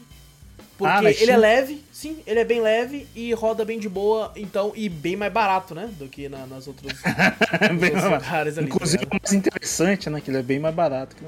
[0.78, 1.38] Porque Ah, na ele é Steam?
[1.40, 5.32] leve, sim, ele é bem leve e roda bem de boa, então, e bem mais
[5.32, 5.90] barato, né?
[5.98, 6.92] Do que na- nas outras,
[8.10, 8.68] lugares ali.
[8.68, 10.20] tá Inclusive, o mais interessante, né?
[10.20, 11.14] Que ele é bem mais barato.
[11.14, 11.24] Que...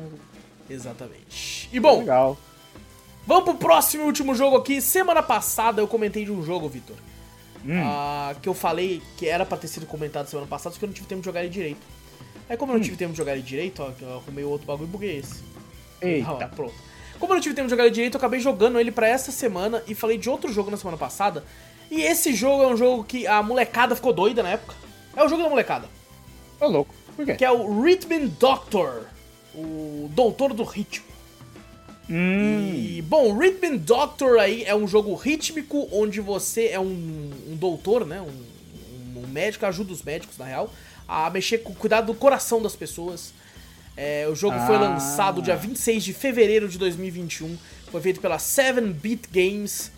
[0.72, 1.68] Exatamente.
[1.72, 2.38] E bom, Legal.
[3.26, 4.80] Vamos pro próximo e último jogo aqui.
[4.80, 6.96] Semana passada eu comentei de um jogo, Vitor.
[7.66, 7.81] Hum.
[7.83, 10.88] ah, que eu falei que era pra ter sido comentado semana passada, só que eu
[10.88, 11.81] não tive tempo de jogar ele direito.
[12.48, 12.85] Aí como eu não Hum.
[12.85, 15.42] tive tempo de jogar ele direito, ó, eu arrumei outro bagulho e buguei esse.
[16.03, 16.31] Eita.
[16.44, 16.74] Ah, pronto.
[17.18, 19.33] Como eu não tive tempo de jogar ele direito, eu acabei jogando ele pra essa
[19.33, 21.42] semana e falei de outro jogo na semana passada.
[21.90, 24.74] E esse jogo é um jogo que a molecada ficou doida na época.
[25.16, 25.88] É o jogo da molecada.
[26.61, 26.94] Ô, louco.
[27.16, 27.35] Por quê?
[27.37, 29.05] Que é o Rhythm Doctor.
[29.55, 31.07] O doutor do ritmo.
[32.08, 32.70] Hum.
[32.74, 38.04] E, bom, Rhythm Doctor aí é um jogo rítmico onde você é um, um doutor,
[38.06, 38.20] né?
[38.20, 40.70] Um, um médico, ajuda os médicos, na real,
[41.08, 43.32] a mexer com cuidar do coração das pessoas.
[43.96, 44.80] É, o jogo foi Ah.
[44.80, 47.56] lançado dia 26 de fevereiro de 2021.
[47.90, 49.90] Foi feito pela 7-Bit Games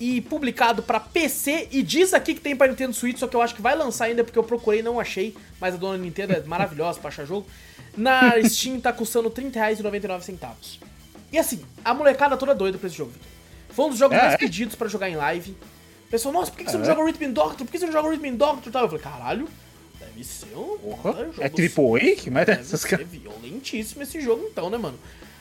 [0.00, 1.68] e publicado pra PC.
[1.70, 4.06] E diz aqui que tem pra Nintendo Switch, só que eu acho que vai lançar
[4.06, 5.36] ainda porque eu procurei e não achei.
[5.60, 7.46] Mas a dona Nintendo é maravilhosa pra achar jogo.
[7.96, 10.78] Na Steam tá custando R$ 30,99.
[11.34, 13.28] E assim, a molecada toda doida pra esse jogo, Victor.
[13.70, 14.36] Foi um dos jogos É, mais é?
[14.36, 15.50] pedidos pra jogar em live.
[16.06, 16.86] O pessoal, nossa, por que, que você não É.
[16.86, 17.66] joga Rhythm Doctor?
[17.66, 18.68] Por que você não joga Rhythm Doctor?
[18.68, 18.82] e tal?
[18.82, 19.48] Eu falei, caralho,
[19.98, 21.12] deve ser um Porra.
[21.24, 22.14] jogo É triple A?
[22.14, 23.08] Que merda é essas caras?
[23.08, 24.96] violentíssimo esse jogo então, né, mano?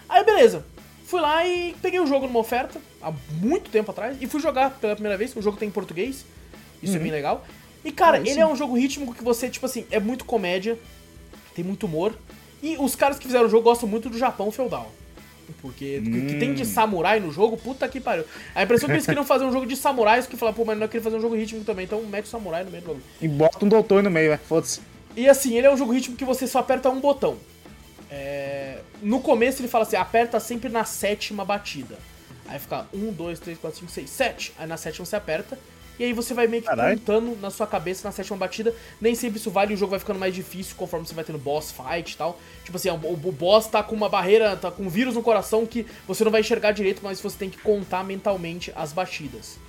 [0.10, 0.66] Aí, beleza.
[1.06, 4.72] Fui lá e peguei o jogo numa oferta, há muito tempo atrás, e fui jogar
[4.72, 5.36] pela primeira vez.
[5.36, 6.26] O jogo tem em português,
[6.82, 7.46] isso é bem legal.
[7.86, 10.76] E, cara, ele é um jogo rítmico que você, tipo assim, é muito comédia,
[11.54, 12.18] tem muito humor.
[12.64, 14.92] E os caras que fizeram o jogo gostam muito do Japão feudal.
[15.62, 18.26] Porque o que tem de samurai no jogo, puta que pariu.
[18.54, 20.88] A impressão que eles queriam fazer um jogo de samurais, que falaram, pô, mas não
[20.88, 23.02] queria fazer um jogo rítmico também, então mete o samurai no meio do jogo.
[23.22, 24.38] E bota um doutor no meio, é.
[24.38, 24.82] Foda-se.
[25.16, 27.38] E assim, ele é um jogo ritmo que você só aperta um botão.
[28.10, 31.98] É, No começo ele fala assim, aperta sempre na sétima batida.
[32.48, 34.54] Aí fica 1, 2, 3, 4, 5, 6, 7.
[34.58, 35.58] Aí na sétima você aperta.
[36.00, 38.74] E aí você vai meio que contando na sua cabeça na sétima batida.
[39.00, 41.72] Nem sempre isso vale, o jogo vai ficando mais difícil conforme você vai tendo boss
[41.72, 42.40] fight e tal.
[42.64, 45.66] Tipo assim, o, o boss tá com uma barreira, tá com um vírus no coração
[45.68, 49.60] que você não vai enxergar direito, mas você tem que contar mentalmente as batidas.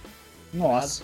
[0.53, 1.03] Nossa.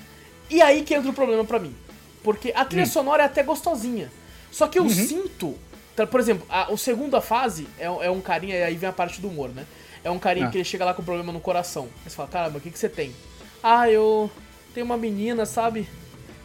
[0.48, 1.74] E aí que entra o problema pra mim.
[2.22, 4.10] Porque a trilha sonora é até gostosinha.
[4.50, 5.54] Só que eu sinto.
[5.94, 8.92] tá, Por exemplo, a, a segunda fase é, é um carinha, e aí vem a
[8.92, 9.64] parte do humor, né?
[10.02, 10.50] É um carinha Ah.
[10.50, 11.88] que ele chega lá com problema no coração.
[12.04, 13.14] Aí você fala, caramba, o que, que você tem?
[13.62, 14.30] Ah, eu
[14.74, 15.88] tenho uma menina, sabe?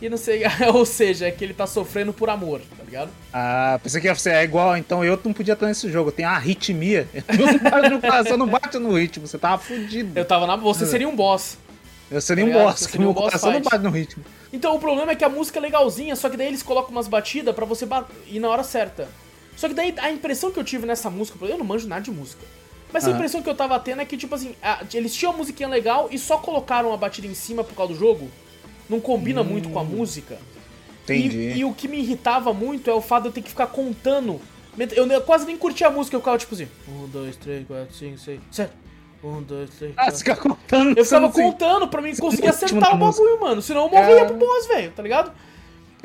[0.02, 0.44] E não sei.
[0.74, 3.10] Ou seja, é que ele tá sofrendo por amor, tá ligado?
[3.34, 6.12] Ah, pensei que ia ser é igual, então eu não podia estar nesse jogo.
[6.12, 7.08] Tem a arritmia.
[7.82, 9.26] Não no coração, não bate no ritmo.
[9.28, 10.18] Você tava fudido.
[10.18, 10.56] Eu tava na.
[10.58, 11.58] Você seria um boss.
[12.12, 12.68] Eu seria um Tá ligado?
[12.68, 13.72] boss, Você que um meu boss coração não fight.
[13.72, 14.24] bate no ritmo.
[14.54, 17.08] Então o problema é que a música é legalzinha, só que daí eles colocam umas
[17.08, 17.88] batidas pra você
[18.28, 19.08] ir na hora certa.
[19.56, 22.12] Só que daí a impressão que eu tive nessa música, eu não manjo nada de
[22.12, 22.44] música.
[22.96, 25.38] Mas a impressão que eu tava tendo é que, tipo assim, a- eles tinham uma
[25.40, 28.30] musiquinha legal e só colocaram a batida em cima por causa do jogo.
[28.90, 30.38] Não combina muito com a música.
[31.04, 31.38] Entendi.
[31.38, 33.68] E, e o que me irritava muito é o fato de eu ter que ficar
[33.68, 34.40] contando.
[34.96, 37.96] Eu, eu quase nem curtia a música, eu ficava tipo assim: 1, 2, 3, 4,
[37.96, 38.72] 5, 6, 7.
[39.24, 40.12] 1, 2, 3, Ah, 4.
[40.12, 40.98] você fica contando.
[40.98, 43.62] Eu ficava contando pra mim conseguir acertar o bagulho, mano.
[43.62, 44.26] Senão eu morria É.
[44.26, 45.32] pro boss, velho, tá ligado?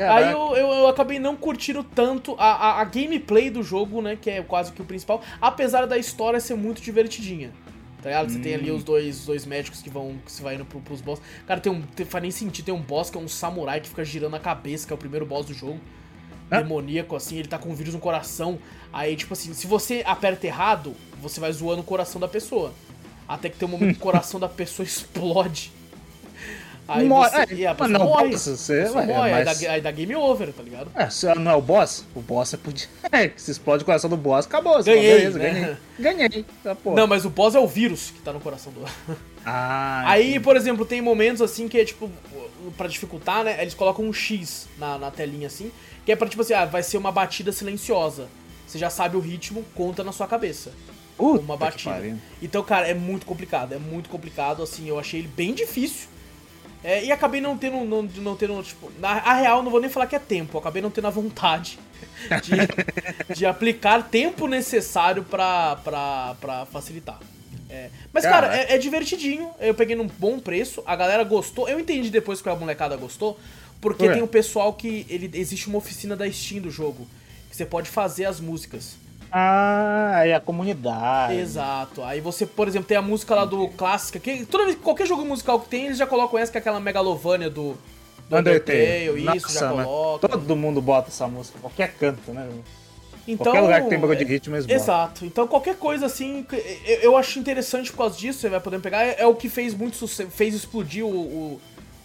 [0.01, 0.27] Caraca.
[0.27, 4.17] Aí eu, eu, eu acabei não curtindo tanto a, a, a gameplay do jogo, né?
[4.17, 5.21] Que é quase que o principal.
[5.39, 7.53] Apesar da história ser muito divertidinha.
[8.03, 8.33] Tá ligado?
[8.33, 8.61] Você tem Hum.
[8.61, 10.17] ali os dois, os dois médicos que vão.
[10.25, 11.21] que você vai indo pro, pros boss.
[11.47, 11.83] Cara, tem um.
[11.83, 12.65] Tem, faz nem sentido.
[12.65, 14.99] Tem um boss que é um samurai que fica girando a cabeça, que é o
[14.99, 15.79] primeiro boss do jogo.
[16.51, 16.63] Hã?
[16.63, 18.59] Demoníaco, assim, ele tá com um vírus no coração.
[18.91, 22.73] Aí, tipo assim, se você aperta errado, você vai zoando o coração da pessoa.
[23.29, 25.71] Até que tem um momento que o coração da pessoa explode.
[26.93, 27.37] Aí Morre- você.
[27.37, 28.31] é, e a mas pessoa não, morre.
[28.33, 30.91] você- você- ué, morre, aí, mas- dá, aí dá game over, tá ligado?
[30.95, 32.89] É, se não é o boss, o boss é podia.
[33.13, 34.83] É, que se explode o coração do boss, acabou.
[34.83, 35.79] Ganhei, beleza, né?
[35.99, 36.29] ganhei.
[36.29, 36.45] Ganhei.
[36.63, 36.77] Tá.
[36.87, 38.85] Não, mas o boss é o vírus que tá no coração do.
[39.45, 42.11] Ah, Aí, por exemplo, tem momentos assim que é tipo,
[42.77, 43.57] pra dificultar, né?
[43.63, 45.73] Eles colocam um X na, na telinha assim,
[46.05, 48.29] que é pra tipo assim, ah, vai ser uma batida silenciosa.
[48.67, 50.73] Você já sabe o ritmo, conta na sua cabeça.
[51.17, 52.19] Puta uma batida.
[52.43, 56.09] Então, cara, é muito complicado, é muito complicado, assim, eu achei ele bem difícil.
[56.83, 59.91] É, e acabei não tendo, não, não tendo, tipo, na a real, não vou nem
[59.91, 61.79] falar que é tempo, acabei não tendo a vontade
[62.43, 67.21] de, de aplicar tempo necessário pra, pra, pra facilitar.
[67.69, 71.79] É, mas, cara, é, é, divertidinho, eu peguei num bom preço, a galera gostou, eu
[71.79, 73.39] entendi depois que a molecada gostou,
[73.81, 74.15] porque Ué.
[74.15, 77.07] tem o pessoal que, ele existe uma oficina da Steam do jogo,
[77.49, 78.97] que você pode fazer as músicas.
[79.33, 81.35] Ah, é a comunidade.
[81.35, 82.03] Exato.
[82.03, 85.25] Aí você, por exemplo, tem a música lá do clássica, que toda vez qualquer jogo
[85.25, 87.77] musical que tem, eles já colocam essa que é aquela Megalovania do,
[88.29, 90.29] do Undertale, Undertale isso, Nossa, já coloca.
[90.29, 92.49] Todo mundo bota essa música, qualquer canto, né?
[93.27, 94.73] Então, qualquer lugar que tem bagulho de ritmo mesmo.
[94.73, 95.25] Exato.
[95.25, 96.45] Então qualquer coisa assim,
[96.85, 99.49] eu, eu, acho interessante por causa disso, você vai poder pegar, é, é o que
[99.49, 101.61] fez muito sucesso, fez explodir o, o,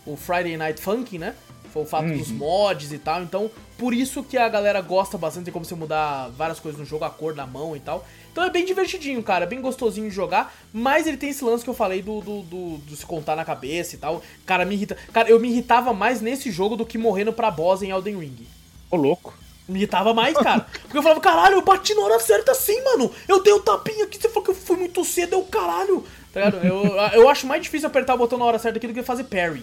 [0.06, 1.34] o Friday Night Funk, né?
[1.76, 2.18] Foi o fato uhum.
[2.18, 3.22] dos mods e tal.
[3.22, 6.86] Então, por isso que a galera gosta bastante, tem como você mudar várias coisas no
[6.86, 8.08] jogo, a cor da mão e tal.
[8.32, 11.70] Então é bem divertidinho, cara, bem gostosinho de jogar, mas ele tem esse lance que
[11.70, 14.24] eu falei do, do, do, do, se contar na cabeça e tal.
[14.46, 14.96] Cara, me irrita.
[15.12, 18.48] Cara, eu me irritava mais nesse jogo do que morrendo pra boss em Elden Ring.
[18.90, 19.34] Ô, louco.
[19.68, 20.66] Me irritava mais, cara.
[20.84, 23.12] Porque eu falava, caralho, eu bati na hora certa assim, mano.
[23.28, 25.44] Eu dei o um tapinha aqui, você falou que eu fui muito cedo, é o
[25.44, 26.06] caralho.
[26.32, 26.66] Tá ligado?
[26.66, 29.26] Eu, eu acho mais difícil apertar o botão na hora certa aqui do que fazer
[29.26, 29.62] parry.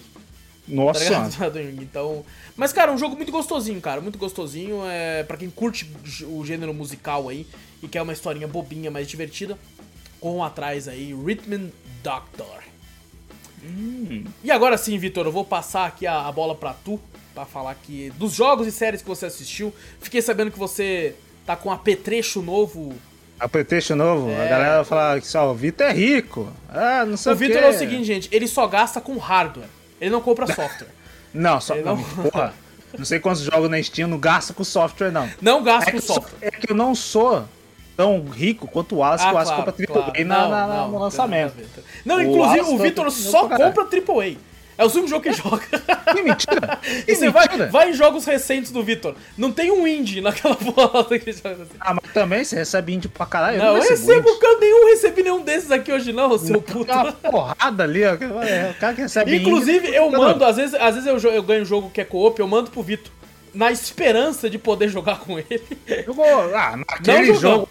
[0.67, 1.11] Nossa.
[1.11, 2.25] Tá então.
[2.57, 4.01] Mas, cara, um jogo muito gostosinho, cara.
[4.01, 4.83] Muito gostosinho.
[4.87, 5.91] É, para quem curte
[6.27, 7.47] o gênero musical aí
[7.83, 9.59] e quer uma historinha bobinha, mais divertida,
[10.21, 11.71] corram atrás aí, Rhythm
[12.03, 12.63] Doctor.
[13.65, 14.25] Hum.
[14.43, 17.01] E agora sim, Vitor, eu vou passar aqui a, a bola pra tu,
[17.35, 19.75] para falar aqui dos jogos e séries que você assistiu.
[20.01, 22.95] Fiquei sabendo que você tá com apetrecho novo
[23.43, 24.47] Apetrecho novo, é...
[24.47, 26.53] a galera fala que só o Vitor é rico.
[26.69, 29.69] Ah, não sei o, o Vitor é o seguinte, gente, ele só gasta com hardware.
[30.03, 30.89] Ele não compra software.
[31.33, 32.03] não, só ele não...
[32.03, 32.53] Porra,
[32.99, 35.31] não sei quantos jogos na Steam não gasta com software, não.
[35.41, 36.37] Não gasta é com software.
[36.41, 37.45] é que eu não sou
[37.97, 40.25] tão rico quanto o Wallace, ah, que o Wallace claro, compra AAA claro.
[40.27, 41.55] na, na, não, no lançamento.
[42.05, 44.37] Não, inclusive o, o Vitor só compra AAA.
[44.77, 45.67] É o único jogo que joga.
[46.15, 46.79] Que mentira!
[47.05, 49.15] Que e você vai, vai em jogos recentes do Vitor.
[49.37, 51.77] Não tem um indie naquela porra que ele joga assim.
[51.81, 53.59] Ah, mas também você recebe indie pra caralho.
[53.59, 54.61] Não, eu, não eu recebo indie.
[54.61, 56.91] nenhum, recebi nenhum desses aqui hoje, não, seu puto.
[56.91, 58.15] Uma porrada ali, ó.
[58.15, 61.63] O cara que recebe Inclusive, indie, eu mando, às vezes, às vezes eu, eu ganho
[61.63, 63.13] um jogo que é co-op, eu mando pro Vitor.
[63.55, 65.63] Na esperança de poder jogar com ele.
[66.07, 66.25] Jogou.
[66.57, 67.69] Ah, naquele jogo.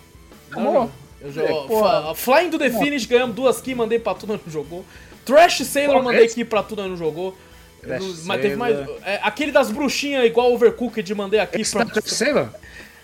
[0.51, 2.15] Não, eu jogo.
[2.15, 4.85] Flying to the Finish, ganhamos duas aqui, mandei pra tudo, não jogou.
[5.25, 7.37] Trash Sailor eu mandei aqui pra tudo, não jogou.
[7.81, 8.77] Trash mas teve mais.
[9.03, 11.85] É, aquele das bruxinhas igual Overcooked, mandei aqui esse pra.
[11.85, 12.49] Trash Sailor?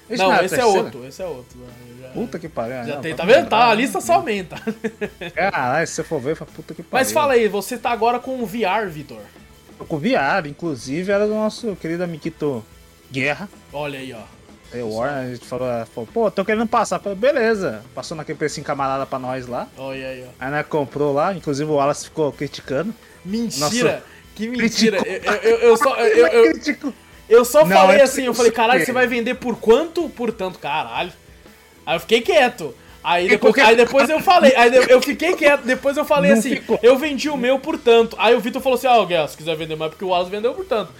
[0.10, 1.60] Esse não, não é esse é outro, esse é outro.
[2.02, 2.86] Já, puta que pariu.
[2.86, 3.50] Já não, tem, tá vendo?
[3.50, 4.56] Tá, a lista só aumenta.
[5.36, 6.88] Caralho, se você for ver, puta que pariu.
[6.92, 9.20] Mas fala aí, você tá agora com o VR, Vitor.
[9.78, 12.64] Tô com VR, inclusive era do nosso querido amiguito
[13.12, 13.50] Guerra.
[13.74, 14.37] Olha aí, ó.
[14.74, 17.00] Aí o Warner, a gente falou, falou, pô, tô querendo passar.
[17.00, 17.84] Falei, beleza.
[17.96, 19.68] Passou naquele precinho camarada pra nós lá.
[19.78, 20.46] Olha aí, ó.
[20.46, 22.94] Aí nós comprou lá, inclusive o Wallace ficou criticando.
[23.24, 23.94] Mentira!
[23.94, 24.04] Nosso...
[24.36, 24.98] Que mentira!
[25.06, 25.96] Eu, eu, eu, só.
[25.98, 26.94] Eu, eu,
[27.30, 30.08] eu só Não, falei é assim, eu falei, caralho, você vai vender por quanto?
[30.10, 31.12] Por tanto, caralho.
[31.86, 32.74] Aí eu fiquei quieto.
[33.04, 36.58] Aí depois, aí depois eu falei, aí eu fiquei quieto, depois eu falei Não assim,
[36.58, 36.78] ficou.
[36.84, 38.18] eu vendi o meu por tanto.
[38.20, 40.30] Aí o Vitor falou assim, ah, oh, Guerra, se quiser vender mais, porque o Wallace
[40.30, 40.92] vendeu por tanto.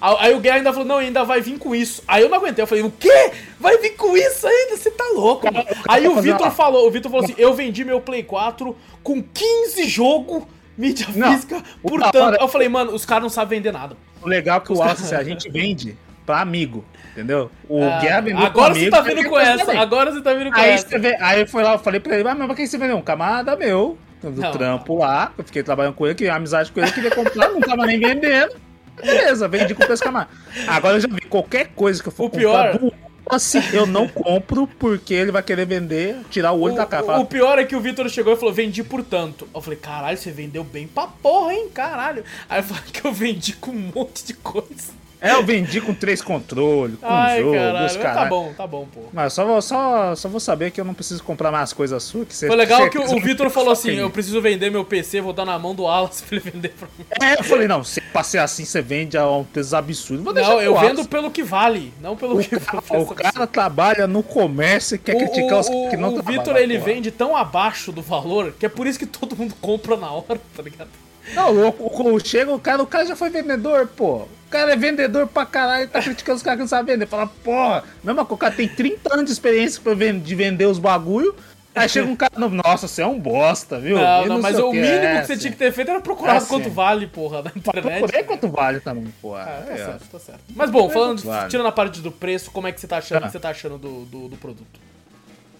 [0.00, 2.02] Aí o Guerra ainda falou, não, ainda vai vir com isso.
[2.06, 3.32] Aí eu não aguentei, eu falei, o quê?
[3.58, 4.76] Vai vir com isso ainda?
[4.76, 5.66] Você tá louco, mano.
[5.88, 9.88] Aí o Vitor falou, o Vitor falou assim, eu vendi meu Play 4 com 15
[9.88, 10.44] jogos
[10.76, 12.38] mídia não, física, portanto.
[12.40, 13.96] Eu falei, mano, os caras não sabem vender nada.
[14.22, 17.50] O legal é que o Wallace, a gente vende pra amigo, entendeu?
[17.68, 19.80] O ah, Guerra vendeu Agora você tá vindo com essa, também.
[19.80, 20.98] agora você tá vindo com aí essa.
[20.98, 22.96] Vê, aí foi lá, eu falei pra ele, mas pra quem você vendeu?
[22.96, 26.80] Um camarada meu, do não, trampo lá, eu fiquei trabalhando com ele, que amizade com
[26.80, 28.65] ele, queria comprar, não tava nem vendendo.
[29.02, 30.30] Beleza, vendi com preço camarada.
[30.66, 32.78] Agora eu já vi qualquer coisa que eu for o pior...
[32.78, 32.92] do
[33.28, 37.18] assim, eu não compro porque ele vai querer vender, tirar o olho o, da cara.
[37.18, 39.48] O pior é que o Vitor chegou e falou: vendi por tanto.
[39.54, 42.24] Eu falei: caralho, você vendeu bem pra porra, hein, caralho.
[42.48, 45.05] Aí eu falei que eu vendi com um monte de coisa.
[45.20, 47.86] É, eu vendi com três controles, com Ai, jogo, caralho.
[47.86, 49.00] Os Tá bom, tá bom, pô.
[49.12, 52.28] Mas só vou, só, só vou saber que eu não preciso comprar mais coisas suas.
[52.28, 55.44] Que Foi legal que o, Vitor falou assim: eu preciso vender meu PC, vou dar
[55.44, 57.06] na mão do Wallace pra ele vender pra mim.
[57.20, 60.22] É, eu falei: não, se passei assim, você vende a um preço absurdo.
[60.22, 62.76] Vou não, eu vendo pelo que vale, não pelo o que vale.
[63.06, 66.78] O cara trabalha no comércio e quer o, criticar os que não O Vitor, ele
[66.78, 70.40] vende tão abaixo do valor que é por isso que todo mundo compra na hora,
[70.56, 70.88] tá ligado?
[71.34, 74.28] Não, o, o, chega o cara, o cara já foi vendedor, pô.
[74.46, 77.06] O cara é vendedor pra caralho e tá criticando os caras que não sabem vender.
[77.06, 80.78] Fala, porra, mesmo o cara tem 30 anos de experiência pra vender, de vender os
[80.78, 81.34] bagulho.
[81.74, 83.98] Aí chega um cara, nossa, você é um bosta, viu?
[83.98, 86.00] Não, não, não mas o, mínimo que, é, que você tinha que ter feito era
[86.00, 86.46] procurar é assim.
[86.46, 87.98] quanto vale, porra, na internet.
[87.98, 89.42] Procurei quanto vale também, porra.
[89.42, 90.40] Ah, tá é, certo, tá certo.
[90.54, 91.50] Mas bom, falando, vale.
[91.50, 93.26] tirando a parte do preço, como é que você tá achando, ah.
[93.26, 94.80] que você tá achando do, do, do produto?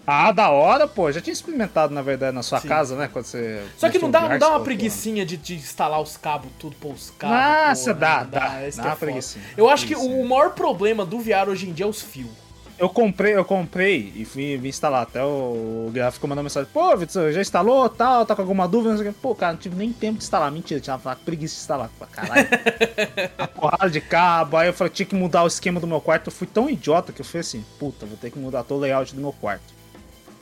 [0.09, 1.11] Ah, da hora, pô.
[1.11, 2.69] Já tinha experimentado, na verdade, na sua Sim.
[2.69, 3.09] casa, né?
[3.11, 3.61] Quando você.
[3.77, 6.77] Só que não dá, não dá uma você preguicinha de, de instalar os cabos, tudo,
[6.77, 7.35] pôr os cabos.
[7.35, 8.39] Nossa, porra, dá, não dá.
[8.39, 8.95] Dá que é uma foda.
[8.95, 9.45] preguicinha.
[9.57, 12.47] Eu acho que o maior problema do VR hoje em dia é os fios.
[12.79, 15.01] Eu comprei, eu comprei e fui, vim instalar.
[15.01, 18.25] Até o, o gráfico mandou mensagem: Pô, Vitor, já instalou tal?
[18.25, 18.91] Tá com alguma dúvida?
[18.91, 19.19] Não sei o quê.
[19.21, 20.49] Pô, cara, não tive nem tempo de instalar.
[20.49, 21.89] Mentira, tinha uma preguiça de instalar.
[22.11, 22.47] Caralho.
[23.37, 24.55] a porrada de cabo.
[24.55, 26.27] Aí eu falei: tinha que mudar o esquema do meu quarto.
[26.27, 28.81] Eu fui tão idiota que eu falei assim: Puta, vou ter que mudar todo o
[28.81, 29.75] layout do meu quarto.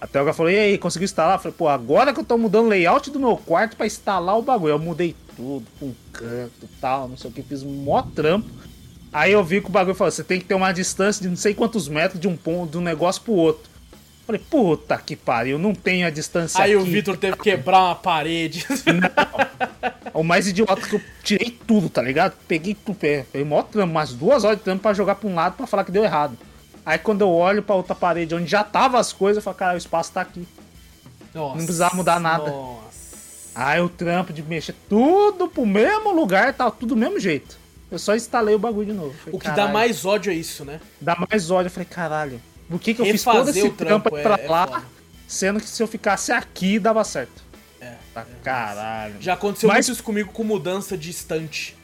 [0.05, 1.35] Até o cara falou: E aí, conseguiu instalar?
[1.35, 4.37] Eu falei: Pô, agora que eu tô mudando o layout do meu quarto pra instalar
[4.37, 4.71] o bagulho.
[4.71, 7.41] Eu mudei tudo, com canto e tal, não sei o que.
[7.41, 8.49] Fiz um mó trampo.
[9.11, 11.35] Aí eu vi que o bagulho falou: você tem que ter uma distância de não
[11.35, 13.69] sei quantos metros de um ponto, de um negócio pro outro.
[14.25, 16.81] Falei, puta que pariu, não tenho a distância Aí aqui.
[16.81, 18.65] o Vitor teve que quebrar uma parede.
[20.15, 22.33] O mais idiota que eu tirei tudo, tá ligado?
[22.47, 25.57] Peguei tudo, peguei mó trampo, umas duas horas de trampo pra jogar pra um lado
[25.57, 26.37] pra falar que deu errado.
[26.85, 29.73] Aí quando eu olho pra outra parede onde já tava as coisas, eu falo, cara,
[29.73, 30.47] o espaço tá aqui.
[31.33, 32.49] Nossa, Não precisava mudar nada.
[32.51, 32.85] Nossa.
[33.55, 37.57] Aí o trampo de mexer tudo pro mesmo lugar, tá tudo do mesmo jeito.
[37.89, 39.13] Eu só instalei o bagulho de novo.
[39.13, 40.79] Falei, O que dá "Caralho." mais ódio é isso, né?
[40.99, 41.67] Dá mais ódio.
[41.67, 44.43] Eu falei, caralho, por que, que eu fiz todo esse o trampo trampo é- pra
[44.43, 44.83] é lá,
[45.27, 47.43] sendo que se eu ficasse aqui dava certo.
[47.79, 47.93] É.
[48.13, 49.15] Tá caralho.
[49.19, 51.75] Já aconteceu Mas- muito isso comigo com mudança de estante.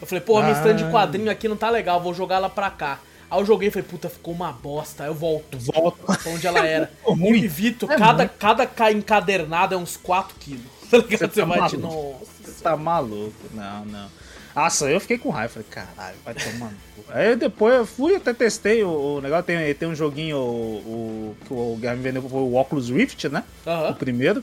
[0.00, 0.50] Eu falei, minha Ah.
[0.52, 2.98] estante de quadrinho aqui não tá legal, vou jogar ela pra cá.
[3.30, 5.02] Aí eu joguei e falei, puta, ficou uma bosta.
[5.04, 6.16] Aí eu volto Volta.
[6.16, 6.86] pra onde ela era.
[6.98, 7.38] Ficou ruim.
[7.40, 8.38] E Vitor, É cada, muito.
[8.38, 10.62] cada ca- encadernado é uns 4 quilos.
[10.90, 11.18] Tá ligado?
[11.18, 11.76] Você Você tá vai de.
[11.76, 12.16] maluco.
[12.18, 12.32] Nossa.
[12.42, 13.34] Você tá maluco.
[13.52, 14.08] Não, não.
[14.56, 15.52] Nossa, eu fiquei com raiva.
[15.52, 16.74] Falei, caralho, vai tomando.
[17.10, 19.44] Aí depois eu fui até testei o, o negócio.
[19.44, 23.44] Tem, tem um joguinho o, o- que o Guilherme vendeu foi o Oculus Rift, né?
[23.90, 24.42] O primeiro.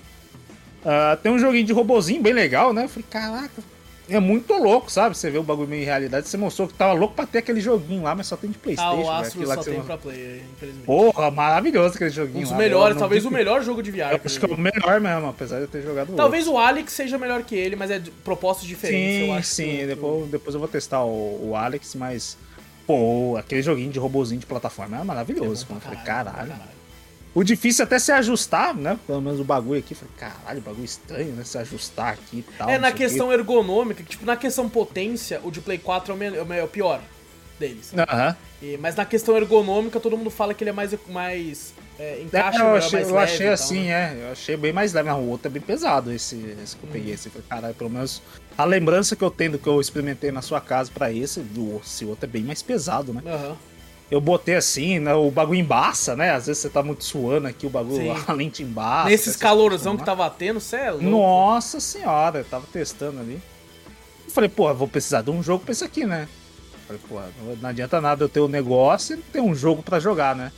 [0.85, 2.83] Ah, tem um joguinho de robozinho bem legal, né?
[2.83, 3.63] Eu falei, caraca,
[4.09, 5.17] é muito louco, sabe?
[5.17, 6.27] Você vê o bagulho meio em realidade.
[6.27, 8.61] Você mostrou que tava louco pra ter aquele joguinho lá, mas só tem de Ah,
[8.63, 8.93] Playstation.
[8.93, 10.85] o velho, Astro só tem pra player, infelizmente.
[10.85, 12.41] Porra, maravilhoso aquele um joguinho.
[12.41, 14.11] dos lá, melhores, talvez vi o melhor jogo de VR.
[14.13, 16.93] Eu acho que é o melhor mesmo, apesar de eu ter jogado Talvez o Alex
[16.93, 19.47] seja melhor que ele, mas é de propostas diferentes, Sim, eu acho.
[19.49, 19.77] sim.
[19.77, 22.37] que o- Depois, depois eu vou testar o, o Alex, mas.
[22.87, 25.65] Pô, aquele joguinho de robozinho de plataforma é é bom maravilhoso.
[25.65, 25.85] pra mano.
[25.85, 26.75] Eu falei, caralho, caralho.
[27.35, 28.97] O difícil é até se ajustar, né?
[29.05, 29.93] Pelo menos o bagulho aqui.
[29.93, 31.43] Falei, caralho, bagulho estranho, né?
[31.43, 32.69] Se ajustar aqui e tal.
[32.69, 33.03] É, na sei o quê.
[33.03, 36.41] questão ergonômica, que, tipo, na questão potência, o de Play 4 é o, me- é
[36.41, 37.01] o é o pior
[37.59, 37.91] deles.
[37.95, 38.35] Aham.
[38.61, 40.95] E- mas na questão ergonômica, todo mundo fala que ele é mais.
[41.09, 43.89] mais é, É, encaixa eu melhor, achei, eu achei tal, assim, né?
[44.17, 44.23] é.
[44.27, 45.09] Eu achei bem mais leve.
[45.09, 46.93] Não, o outro é bem pesado, esse, esse que eu Uhum.
[46.93, 47.13] peguei.
[47.13, 47.29] Esse.
[47.29, 48.21] Falei, caralho, pelo menos
[48.57, 51.81] a lembrança que eu tenho do que eu experimentei na sua casa pra esse, do,
[51.85, 53.21] esse outro é bem mais pesado, né?
[53.25, 53.57] Aham.
[54.09, 56.31] Eu botei assim, né, o bagulho embaça, né?
[56.31, 58.23] Às vezes você tá muito suando aqui, o bagulho, Sim.
[58.27, 59.09] a lente embaça.
[59.09, 61.05] Nesses calorzão que tá batendo, cê é louco.
[61.05, 63.41] Nossa senhora, eu tava testando ali.
[64.25, 66.27] Eu falei, pô, eu vou precisar de um jogo pra isso aqui, né?
[66.87, 67.01] Eu Falei,
[67.33, 70.35] pô, não- adianta nada eu ter um negócio e não ter um jogo pra jogar,
[70.35, 70.51] né?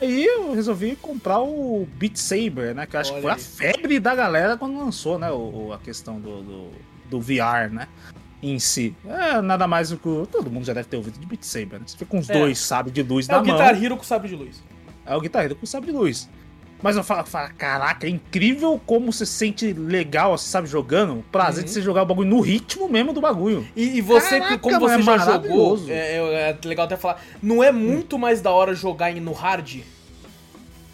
[0.00, 2.86] Aí eu resolvi comprar o Beat Saber, né?
[2.86, 3.72] Que eu acho Olha que foi a aí.
[3.72, 5.30] febre da galera quando lançou, né?
[5.32, 6.70] O- a questão do, do,
[7.06, 7.88] do VR, né?
[8.42, 8.94] Em si.
[9.06, 10.08] É nada mais do que.
[10.08, 11.86] o- Todo mundo já deve ter ouvido de Beat Saber, né?
[11.86, 12.32] Você fica com os É.
[12.32, 13.56] dois sabres de luz É na o mão.
[13.56, 14.62] Guitar Hero com sabre de luz.
[15.04, 16.28] É o guitarrista com sabre de luz.
[16.82, 21.20] Mas eu falo, falo, caraca, é incrível como você se sente legal, você sabe, jogando.
[21.20, 21.64] O prazer Uhum.
[21.64, 23.66] de você jogar o bagulho no ritmo mesmo do bagulho.
[23.74, 26.96] E, e você, Caraca, como mano, você é já jogou, é, é- é legal até
[26.98, 29.78] falar, não é muito mais da hora jogar no hard?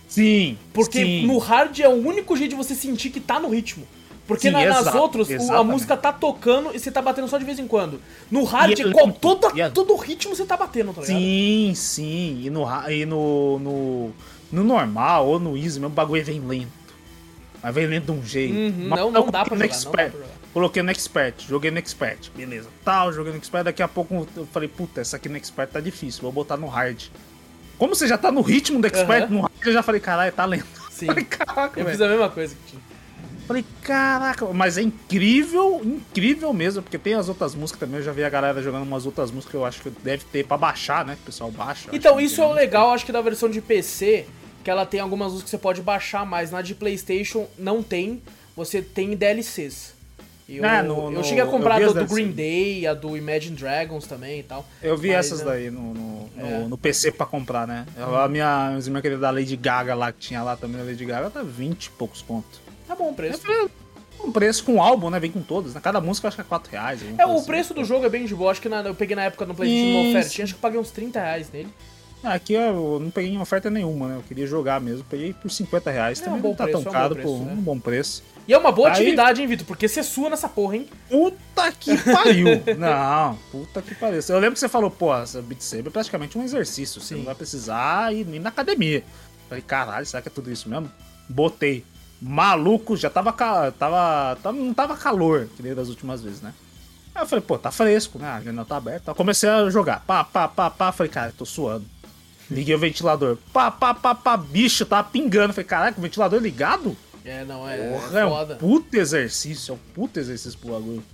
[0.06, 0.58] Sim.
[0.72, 1.26] Porque sim.
[1.26, 3.84] no hard é o único jeito de você sentir que tá no ritmo.
[4.26, 7.26] Porque Sim, na- nas exato, outras, o- a música tá tocando e você tá batendo
[7.28, 8.00] só de vez em quando.
[8.30, 11.18] No hard, E qual, toda, e todo ritmo você tá batendo, tá ligado?
[11.18, 12.40] Sim, sim.
[12.44, 14.10] E no, e no, no,
[14.52, 16.70] no normal ou no easy, meu bagulho vem lento.
[17.62, 18.54] Mas vem lento de um jeito.
[18.54, 20.10] Uhum, não, não dá jogar, não dá expert.
[20.12, 20.32] pra jogar.
[20.52, 22.68] Coloquei no Expert, joguei no Expert, beleza.
[22.84, 25.80] Tal, joguei no Expert, daqui a pouco eu falei, puta, essa aqui no Expert tá
[25.80, 27.04] difícil, vou botar no Hard.
[27.78, 29.30] Como você já tá no ritmo do Expert, Aham.
[29.34, 30.66] no Hard, eu já falei, caralho, tá lento.
[30.90, 31.06] Sim.
[31.10, 31.96] Falei, caraca, Eu velho.
[31.96, 32.82] fiz a mesma coisa que tinha.
[33.46, 38.12] Falei, caraca, mas é incrível, incrível mesmo, porque tem as outras músicas também, eu já
[38.12, 41.04] vi a galera jogando umas outras músicas que eu acho que deve ter pra baixar,
[41.04, 41.14] né?
[41.16, 41.90] que O pessoal baixa.
[41.92, 44.26] Então, isso é o legal, acho que da versão de PC,
[44.62, 48.22] que ela tem algumas músicas que você pode baixar, mas na de PlayStation não tem,
[48.56, 49.92] você tem DLCs.
[50.48, 52.30] Eu, É, no- eu no- cheguei a comprar a as do Green.
[52.30, 54.66] Day, a do Imagine Dragons também e tal.
[54.82, 55.44] Eu vi Mas, essas é.
[55.44, 56.58] daí no, no, É.
[56.68, 57.86] no PC pra comprar, né?
[57.96, 61.30] A minha, minha querida da Lady Gaga lá, que tinha lá também a Lady Gaga,
[61.30, 62.60] tá 20 e poucos contos.
[62.92, 63.38] Tá bom o preço.
[63.38, 63.68] falei,
[64.22, 65.18] um preço com álbum, né?
[65.18, 65.80] Vem com todos, né?
[65.82, 67.00] Cada música eu acho que é 4 reais.
[67.16, 67.46] É, o assim.
[67.46, 68.50] preço do jogo é bem de boa.
[68.50, 70.78] Acho que na- eu peguei na época no PlayStation uma ofertinha, acho que eu paguei
[70.80, 71.68] uns 30 reais nele.
[72.24, 74.16] Ah, Aqui eu não peguei em oferta nenhuma, né?
[74.16, 75.04] Eu queria jogar mesmo.
[75.10, 76.20] Peguei por 50 reais.
[76.20, 77.28] É um Também bom não tá preço, tão é um caro, bom pô.
[77.28, 77.52] preço, né?
[77.52, 78.22] Um bom preço.
[78.46, 79.66] E é uma boa Aí- atividade, hein, Vitor?
[79.66, 80.88] Porque você sua nessa porra, hein?
[81.08, 82.46] Puta que pariu!
[82.78, 84.20] não, puta que pariu.
[84.28, 87.00] Eu lembro que você falou, pô, essa Beat Saber é praticamente um exercício.
[87.00, 87.16] Você Sim.
[87.20, 89.02] não vai precisar ir nem na academia.
[89.48, 90.90] Falei, caralho, será que é tudo isso mesmo?
[91.28, 91.84] Botei.
[92.24, 96.54] Maluco, já tava, tava, tava não tava calor, que nem das últimas vezes, né?
[97.12, 98.28] Aí eu falei, pô, tá fresco, né?
[98.28, 99.10] A janela tá aberta.
[99.10, 100.00] Eu comecei a jogar.
[100.06, 100.92] Pá, pá, pá, pá.
[100.92, 101.84] Falei, cara, tô suando.
[102.50, 103.36] Liguei o ventilador.
[103.52, 104.36] Pá, pá, pá, pá.
[104.36, 105.52] Bicho, tava pingando.
[105.52, 106.96] Falei, caraca, o ventilador ligado?
[107.24, 108.54] É, não, é, Porra, é, foda.
[108.54, 109.72] um puto exercício.
[109.72, 111.04] É um puto exercício pro bagulho.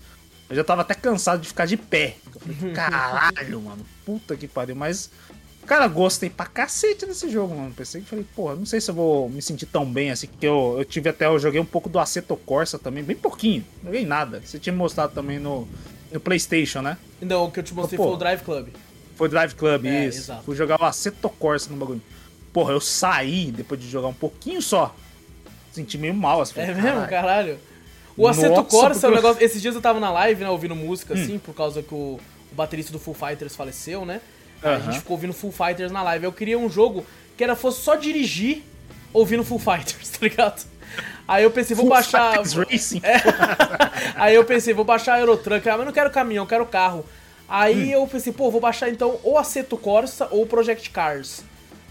[0.49, 2.17] Eu já tava até cansado de ficar de pé.
[2.33, 3.85] Eu falei, caralho, mano.
[4.05, 4.77] Puta que pariu.
[4.77, 5.11] Mas,
[5.69, 7.73] cara, gostei pra cacete desse jogo, mano.
[7.75, 10.27] Pensei que falei, porra, não sei se eu vou me sentir tão bem assim.
[10.27, 13.65] Porque eu, eu tive até, eu joguei um pouco do Aceto Corsa também, bem pouquinho.
[13.83, 14.43] Não joguei nada.
[14.45, 15.69] Você tinha me mostrado também no,
[16.11, 16.97] no PlayStation, né?
[17.21, 18.05] Não, o que eu te mostrei Pô.
[18.05, 18.69] foi o Drive Club.
[19.17, 20.19] Foi Drive Club, É, isso.
[20.19, 20.43] exato.
[20.45, 22.03] Fui jogar o Aceto Corsa no bagulho.
[22.53, 24.95] Porra, eu saí depois de jogar um pouquinho só.
[25.73, 26.53] Senti meio mal, assim.
[26.61, 27.59] É falei, mesmo, "Caralho." caralho?
[28.17, 29.43] O Aceto Corsa é um negócio.
[29.45, 31.23] Esses dias eu tava na live, né, ouvindo música, Hum.
[31.23, 32.19] assim, por causa que o,
[32.51, 34.21] o baterista do Full Fighters faleceu, né?
[34.63, 36.25] Aí A gente ficou ouvindo Full Fighters na live.
[36.25, 37.05] Eu queria um jogo
[37.37, 38.63] que era fosse só dirigir
[39.13, 40.67] ouvindo Full Fighters, tá ligado?
[41.27, 42.39] Aí eu pensei, vou Full baixar.
[42.71, 43.01] Racing.
[43.05, 43.17] É.
[44.17, 45.69] Aí eu pensei, vou baixar a Eurotruck.
[45.69, 47.05] Ah, mas não quero caminhão, quero carro.
[47.49, 48.01] Aí Hum.
[48.03, 51.43] eu pensei, pô, vou baixar então ou Aceto Corsa ou Project Cars.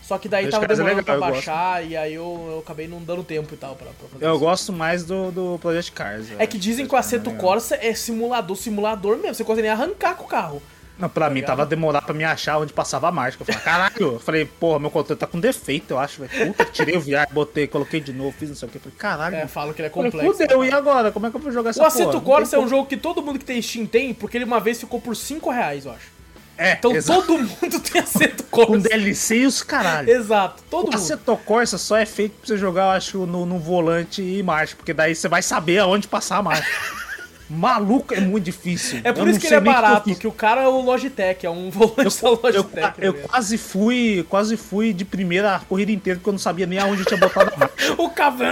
[0.03, 2.59] Só que daí Project tava Cars é demorando legal, pra baixar e aí eu, eu
[2.59, 4.39] acabei não dando tempo e tal pra, pra fazer Eu isso.
[4.39, 6.28] gosto mais do, do Project Cars.
[6.39, 7.45] É que dizem que o Aceto legal.
[7.45, 9.36] Corsa é simulador, simulador mesmo.
[9.36, 10.61] Você consegue nem arrancar com o carro.
[11.00, 11.48] Não, pra mim ligado?
[11.50, 13.38] tava demorado pra me achar onde passava a marcha.
[13.39, 13.93] Eu falei, caralho.
[14.14, 16.22] Eu falei, porra, meu controle tá com defeito, eu acho.
[16.26, 16.48] velho.
[16.54, 18.80] Puta, tirei o VR, botei, coloquei de novo, fiz não sei o que.
[18.80, 19.36] Falei, caralho.
[19.36, 20.38] É, falam que ele é Falei, complexo.
[20.38, 21.12] fudeu, e agora?
[21.12, 22.14] Como é que eu vou jogar essa O Aceto porra?
[22.18, 24.60] Não Corsa é um jogo que todo mundo que tem Steam tem, porque ele uma
[24.60, 26.18] vez ficou por 5 reais, eu acho.
[26.60, 27.22] É, Então exato.
[27.22, 28.89] todo mundo tem Aceto Com Corsa.
[28.89, 30.10] DLC e os caralho.
[30.10, 30.95] Exato, todo O mundo.
[30.95, 34.76] Aceto Corsa só é feito pra você jogar, eu acho, no, no volante e marcha,
[34.76, 36.66] porque daí você vai saber aonde passar a marcha.
[37.50, 39.00] Maluco, é muito difícil.
[39.04, 40.18] É por Eu isso que ele é que eu barato, fiz.
[40.20, 42.93] que o cara é o Logitech, é um volante da Eu, Logitech.
[43.00, 43.20] eu né?
[43.28, 47.02] quase fui, quase fui de primeira a corrida inteira, porque eu não sabia nem aonde
[47.02, 47.52] eu tinha botado.
[47.98, 48.45] O Cavan!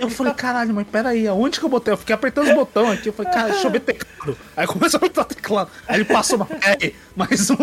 [0.00, 1.92] Eu falei, caralho, mas peraí, aonde que eu botei?
[1.92, 4.38] Eu fiquei apertando os botões aqui, eu falei, cara, deixa eu ver teclado.
[4.56, 5.70] Aí começou a apertar teclado.
[5.88, 7.56] Aí ele passou, mas peraí, mais um.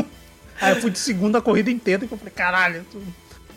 [0.59, 2.77] Aí eu fui de segunda a corrida inteira, e eu falei, caralho.
[2.77, 2.99] eu tô-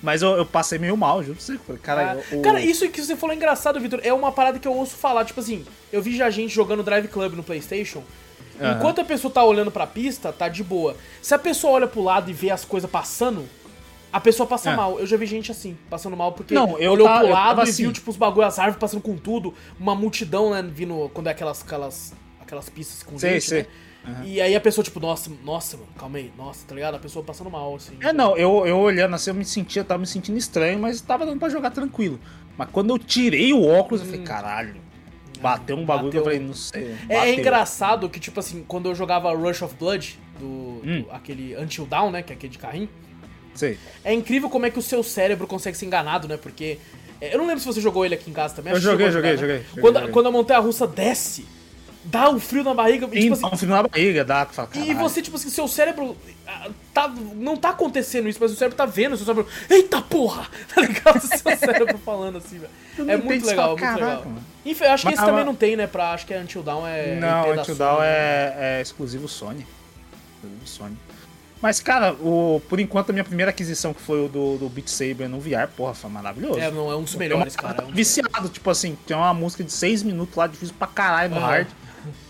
[0.03, 1.55] Mas eu, eu passei meio mal, juro pra você.
[1.55, 4.01] Eu Falei, caralho, o- Ah, Cara, isso que você falou é engraçado, Vitor.
[4.03, 5.25] É uma parada que eu ouço falar.
[5.25, 8.03] Tipo assim, eu vi já gente jogando Drive Club no PlayStation.
[8.61, 8.77] Aham.
[8.79, 10.97] Enquanto a pessoa tá olhando pra pista, tá de boa.
[11.21, 13.47] Se a pessoa olha pro lado e vê as coisas passando,
[14.13, 14.77] a pessoa passa É.
[14.77, 14.99] mal.
[15.01, 17.65] Eu já vi gente assim, passando mal, porque Não, eu olhou ta- pro lado e
[17.65, 17.93] viu, assim.
[17.93, 21.63] tipo, os bagulho, as árvores passando com tudo, uma multidão, né, vindo, quando é aquelas,
[21.63, 23.63] aquelas, aquelas pistas com Sei, gente, sei.
[23.63, 23.69] né?
[24.25, 26.95] E aí a pessoa, tipo, nossa, nossa, mano, calma aí, nossa, tá ligado?
[26.95, 27.95] A pessoa passando mal, assim.
[28.01, 31.27] É, não, eu, eu olhando assim, eu me sentia, tava me sentindo estranho, mas tava
[31.27, 32.19] dando pra jogar tranquilo.
[32.57, 34.77] Mas quando eu tirei o óculos, eu falei, caralho.
[35.41, 36.25] Bateu um bagulho que eu Hum.
[36.25, 36.39] Bateu.
[36.41, 36.97] falei, não sei.
[37.09, 37.35] É, é bateu.
[37.41, 41.03] engraçado que, tipo assim, quando eu jogava Rush of Blood, do, Hum.
[41.03, 42.89] do- aquele Until Dawn, né, que é aquele de carrinho,
[43.55, 43.79] Sei.
[44.05, 46.79] é incrível como é que o seu cérebro consegue ser enganado, né, porque...
[47.21, 48.73] é, Eu não lembro se você jogou ele aqui em casa também.
[48.73, 49.55] Eu joguei, a joguei, jogar, né?
[49.57, 50.13] joguei, joguei, Quando, joguei.
[50.13, 51.45] quando a montanha-russa desce,
[52.07, 54.69] dá um frio na barriga, e, Tem tipo assim, um frio na barriga, dá, fala,
[54.75, 58.77] e você, tipo assim, seu cérebro ah, tá, não tá acontecendo isso, mas o cérebro
[58.77, 60.47] tá vendo, seu cérebro, eita porra!
[60.75, 61.21] Tá ligado?
[61.21, 63.11] Seu cérebro falando assim, velho.
[63.11, 64.25] É muito legal, fala, muito "Caraca, legal.
[64.25, 66.39] mano." Enfim, acho que Mas- esse também mas- não tem, né, pra, acho que é
[66.41, 68.07] Until Dawn é Não, Until Dawn né?
[68.07, 69.67] é, é exclusivo Sony.
[70.37, 70.97] Exclusivo Sony.
[71.63, 74.89] Mas, cara, o, por enquanto a minha primeira aquisição, que foi o do, do Beat
[74.89, 76.61] Saber no VR, porra, foi maravilhoso.
[76.61, 77.83] É, não, é um dos melhores, cara.
[77.83, 81.31] é um viciado, tipo assim, tem uma música de 6 minutos lá, difícil pra caralho
[81.31, 81.47] no Aham.
[81.47, 81.67] hard.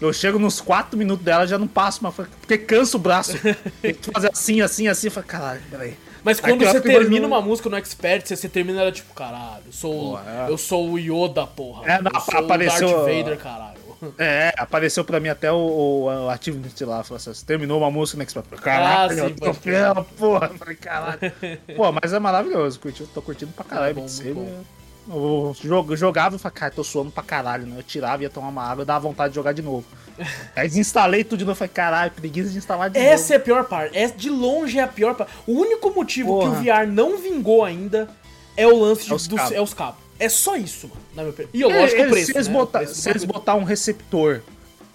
[0.00, 3.32] Eu chego nos 4 minutos dela, já não passo, mas porque cansa o braço.
[3.82, 5.06] Tem que fazer assim, assim, assim.
[5.08, 5.96] Eu falei, caralho, peraí.
[6.24, 9.14] Mas quando Aquela você termina no- uma música no Expert, você, você termina ela tipo,
[9.14, 10.50] caralho, eu sou, Pô, é.
[10.50, 11.84] eu sou o Yoda, porra.
[11.88, 13.76] É, não, apareceu- o Darth Vader, caralho.
[14.18, 17.02] É, apareceu pra mim até o, o, o Activity lá.
[17.02, 18.46] Falou assim, você terminou uma música no Expert.
[18.60, 20.50] Caralho, Ah, sim, troféu, porra.
[20.52, 21.18] Eu falei, caralho.
[21.74, 22.78] Pô, mas é maravilhoso.
[22.78, 23.92] Curti, tô curtindo pra caralho.
[23.92, 24.64] É bom.
[25.08, 27.78] Eu jog- jogava e falava, cara, tô suando pra caralho, né?
[27.78, 29.84] Eu tirava, ia tomar uma água, dava vontade de jogar de novo.
[30.56, 33.32] Aí desinstalei tudo de novo, falei, caralho, preguiça de instalar de Essa novo.
[33.32, 33.96] é a pior parte.
[33.98, 35.32] Essa de longe é a pior parte.
[35.46, 36.50] O único motivo Porra.
[36.50, 38.08] que o VR não vingou ainda
[38.56, 39.52] é o lance de, É os dos, cabos.
[39.56, 40.00] é os cabos.
[40.18, 41.00] É só isso, mano.
[41.14, 41.50] Na minha opinião.
[41.52, 42.26] E o É, lógico, o eles- preço.
[42.26, 42.54] se eles, né?
[42.54, 44.40] botar, O preço se eles botar um receptor,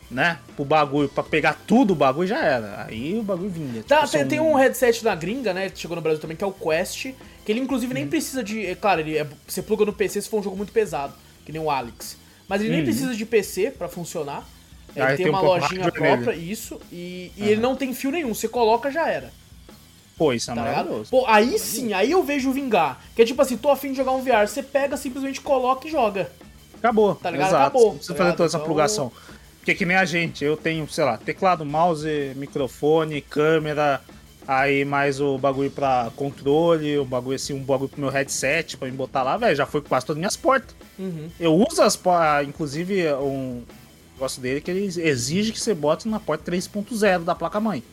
[0.10, 2.86] né, pro bagulho, pra pegar tudo o bagulho, já era.
[2.88, 3.84] Aí o bagulho vinha.
[3.84, 5.70] Tá, Tipo, tem, são- tem um headset da gringa, né?
[5.70, 7.14] Que chegou no Brasil também, que é o Quest.
[7.46, 7.96] Que ele, inclusive, Hum.
[7.96, 8.66] nem precisa de.
[8.66, 11.14] É claro, ele é- você pluga no PC se for um jogo muito pesado,
[11.46, 12.18] que nem o Alex.
[12.48, 14.46] Mas ele nem precisa de PC pra funcionar.
[14.96, 15.10] Ele Uhum.
[15.12, 16.80] Aí tem, tem um uma pouco lojinha própria, isso.
[16.92, 18.34] E, e ele não tem fio nenhum.
[18.34, 19.32] Você coloca, já era.
[20.18, 21.10] Pô, isso é Tá maravilhoso.
[21.10, 23.02] Pô, aí sim, aí eu vejo vingar.
[23.16, 24.48] Que é tipo assim, tô afim de jogar um VR.
[24.48, 26.30] Você pega, simplesmente coloca e joga.
[26.78, 27.16] Acabou.
[27.16, 27.48] Tá ligado?
[27.50, 27.64] Exato.
[27.64, 29.12] Acabou, Não precisa tá fazer toda essa Então- plugação.
[29.60, 34.02] Porque que nem a gente, eu tenho, sei lá, teclado, mouse, microfone, câmera,
[34.48, 38.88] Aí mais o bagulho pra controle, o bagulho assim, um bagulho pro meu headset pra
[38.88, 40.76] me botar lá, velho, já foi quase todas as minhas portas.
[40.98, 41.30] Uhum.
[41.40, 43.64] Eu uso as portas, inclusive um
[44.14, 47.84] negócio dele que ele exige que você bote na porta 3.0 da placa-mãe.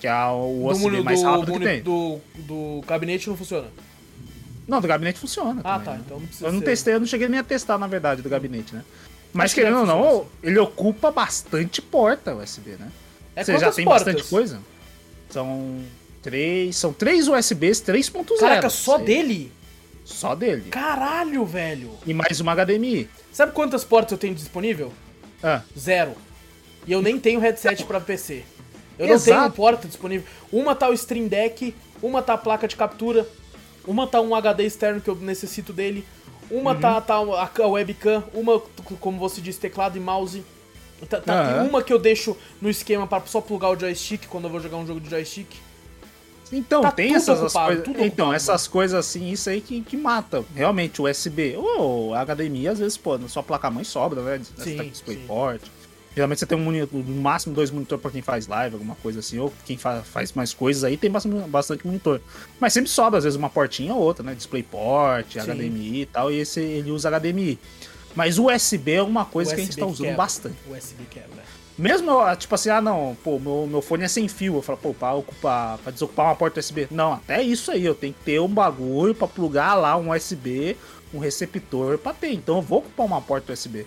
[0.00, 1.82] Que é o Do, USB mais do, rápido que moni- tem.
[1.82, 3.68] do, do gabinete não funciona.
[4.68, 5.60] Não, do gabinete funciona.
[5.64, 5.92] Ah, também, tá.
[5.92, 6.00] né?
[6.04, 8.20] Então não precisa Eu não ser- testei, eu não cheguei nem a testar, na verdade,
[8.20, 8.84] do gabinete, né?
[9.32, 12.88] Mas que querendo ou não, ele ocupa bastante porta USB, né?
[13.34, 14.04] É Você já tem portas?
[14.04, 14.58] bastante coisa?
[15.30, 15.80] São
[16.22, 16.76] três.
[16.76, 18.38] São três USBs 3.0.
[18.38, 19.52] Caraca, só dele?
[20.04, 20.70] Só dele.
[20.70, 21.90] Caralho, velho.
[22.06, 23.08] E mais uma HDMI.
[23.32, 24.92] Sabe quantas portas eu tenho disponível?
[25.42, 26.14] Ah, Zero.
[26.86, 28.44] E eu nem tenho headset pra PC.
[28.98, 29.40] Eu não Exato.
[29.40, 30.26] tenho porta disponível.
[30.52, 33.28] Uma tá o Stream Deck, uma tá a placa de captura,
[33.86, 36.04] uma tá um HD externo que eu necessito dele,
[36.50, 36.80] uma Uhum.
[36.80, 38.60] tá, tá a, a webcam, uma,
[39.00, 40.42] como você disse, teclado e mouse.
[41.08, 41.60] Tá, tá- Aham.
[41.60, 44.60] tem uma que eu deixo no esquema pra só plugar o joystick quando eu vou
[44.60, 45.46] jogar um jogo de joystick.
[46.52, 48.04] Então, Tá tem essas ocupado, coisas.
[48.06, 50.44] Então, essas coisas assim, isso aí que, que mata.
[50.54, 51.56] Realmente, o USB.
[51.56, 54.40] Ou HDMI, às vezes, pô, na sua placa-mãe sobra, né?
[54.56, 55.60] Você Sim, tá DisplayPort.
[56.14, 59.18] Geralmente você tem um monitor, no máximo dois monitores pra quem faz live, alguma coisa
[59.18, 62.22] assim, ou quem fa- faz mais coisas aí tem bastante, bastante monitor.
[62.58, 64.34] Mas sempre sobra, às vezes, uma portinha ou outra, né?
[64.34, 65.40] DisplayPort, Sim.
[65.40, 67.58] HDMI e tal, e esse ele usa HDMI.
[68.16, 70.16] Mas o USB é uma coisa que a gente USB tá usando quebra.
[70.16, 70.56] bastante.
[70.68, 71.44] USB quebra.
[71.78, 74.56] Mesmo, tipo assim, ah não, pô, meu, meu fone é sem fio.
[74.56, 76.88] Eu falo, pô, pra, ocupar, pra desocupar uma porta USB.
[76.90, 80.74] Não, até isso aí, eu tenho que ter um bagulho pra plugar lá um USB,
[81.12, 82.32] um receptor pra ter.
[82.32, 83.86] Então eu vou ocupar uma porta USB.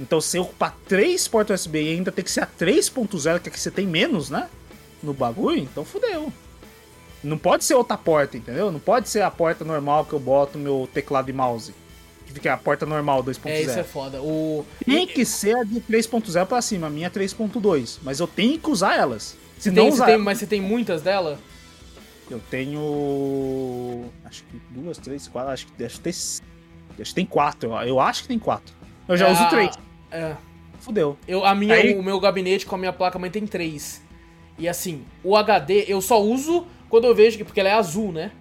[0.00, 3.48] Então se eu ocupar três portas USB e ainda tem que ser a 3.0, que
[3.48, 4.48] é que você tem menos, né?
[5.00, 6.32] No bagulho, então fudeu.
[7.22, 8.72] Não pode ser outra porta, entendeu?
[8.72, 11.72] Não pode ser a porta normal que eu boto meu teclado e mouse.
[12.26, 13.40] Que fica a porta normal 2.0.
[13.50, 14.20] É, isso é foda.
[14.22, 14.64] O...
[14.84, 17.98] Tem que ser a de 3.0 pra cima, a minha é 3.2.
[18.02, 19.36] Mas eu tenho que usar elas.
[19.58, 21.38] Se não tem, você usar tem- mas você tem muitas dela?
[22.30, 24.04] eu tenho.
[24.24, 25.50] Acho que duas, três, quatro.
[25.52, 26.42] Acho que, acho que, tem, acho
[27.10, 27.72] que tem quatro.
[27.82, 28.74] Eu- acho que tem quatro.
[29.08, 29.74] Eu já É, uso três.
[30.10, 30.34] É.
[30.80, 31.16] Fudeu.
[31.28, 34.02] Eu, a minha, Aí- o meu gabinete com a minha placa mãe tem três.
[34.58, 37.44] E assim, o HD eu só uso quando eu vejo que.
[37.44, 38.32] Porque ela é azul, né?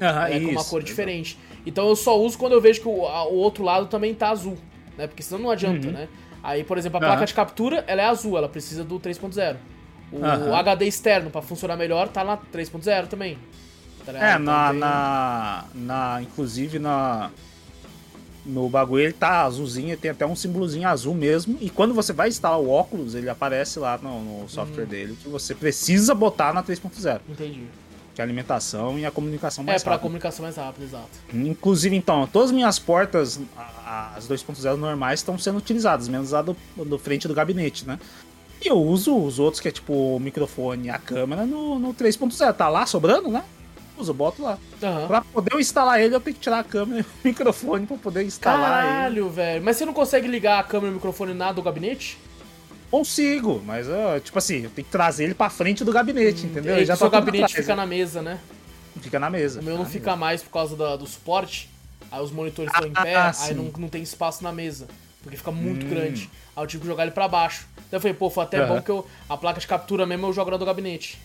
[0.00, 0.70] Aham, é com uma isso.
[0.70, 1.38] cor diferente.
[1.66, 4.30] Então eu só uso quando eu vejo que o, a- o outro lado também tá
[4.30, 4.56] azul.
[4.96, 5.06] Né?
[5.06, 5.92] Porque senão não adianta, Uhum.
[5.92, 6.08] né?
[6.42, 7.10] Aí, por exemplo, a Aham.
[7.12, 9.56] placa de captura, ela é azul, ela precisa do 3.0.
[10.12, 10.54] O Aham.
[10.56, 13.38] HD externo, pra funcionar melhor, tá na 3.0 também.
[14.06, 14.12] Tá?
[14.12, 16.22] É, Então na, tem- na, na.
[16.22, 17.30] Inclusive na.
[18.46, 21.58] No bagulho ele tá azulzinho, tem até um símbolozinho azul mesmo.
[21.60, 24.88] E quando você vai instalar o óculos, ele aparece lá no, no software Hum.
[24.88, 27.20] dele que você precisa botar na 3.0.
[27.28, 27.64] Entendi.
[28.20, 30.02] Que é a alimentação e a comunicação É, mais pra rápida.
[30.08, 31.08] comunicação mais rápida, exato.
[31.32, 33.40] Inclusive, então, todas as minhas portas,
[34.14, 37.98] as 2.0 normais, estão sendo utilizadas, menos a do, do frente do gabinete, né?
[38.62, 41.94] E eu uso os outros, que é tipo o microfone e a câmera, no, no
[41.94, 42.52] 3.0.
[42.52, 43.42] Tá lá sobrando, né?
[43.96, 44.58] Uso, boto lá.
[44.82, 45.06] Aham.
[45.06, 47.96] Pra poder eu instalar ele, eu tenho que tirar a câmera e o microfone pra
[47.96, 48.92] poder instalar ele.
[48.92, 49.64] Caralho, velho.
[49.64, 52.18] Mas você não consegue ligar a câmera e o microfone na do gabinete?
[52.90, 56.74] Consigo, mas, ó, tipo assim, eu tenho que trazer ele pra frente do gabinete, entendeu?
[56.74, 57.74] É que o seu tá gabinete fica né?
[57.76, 58.38] na mesa, né?
[59.00, 59.60] fica na mesa.
[59.60, 61.70] O meu não na fica mais por causa da- do suporte.
[62.10, 63.54] Aí os monitores estão em Ah, pé, aí sim.
[63.54, 64.88] não, não tem espaço na mesa.
[65.22, 65.90] Porque fica muito Hum.
[65.90, 66.28] grande.
[66.56, 67.66] Aí eu tive que jogar ele pra baixo.
[67.86, 68.74] Então eu falei, pô, foi até Aham.
[68.74, 71.18] bom que eu, a placa de captura mesmo eu jogo na do gabinete.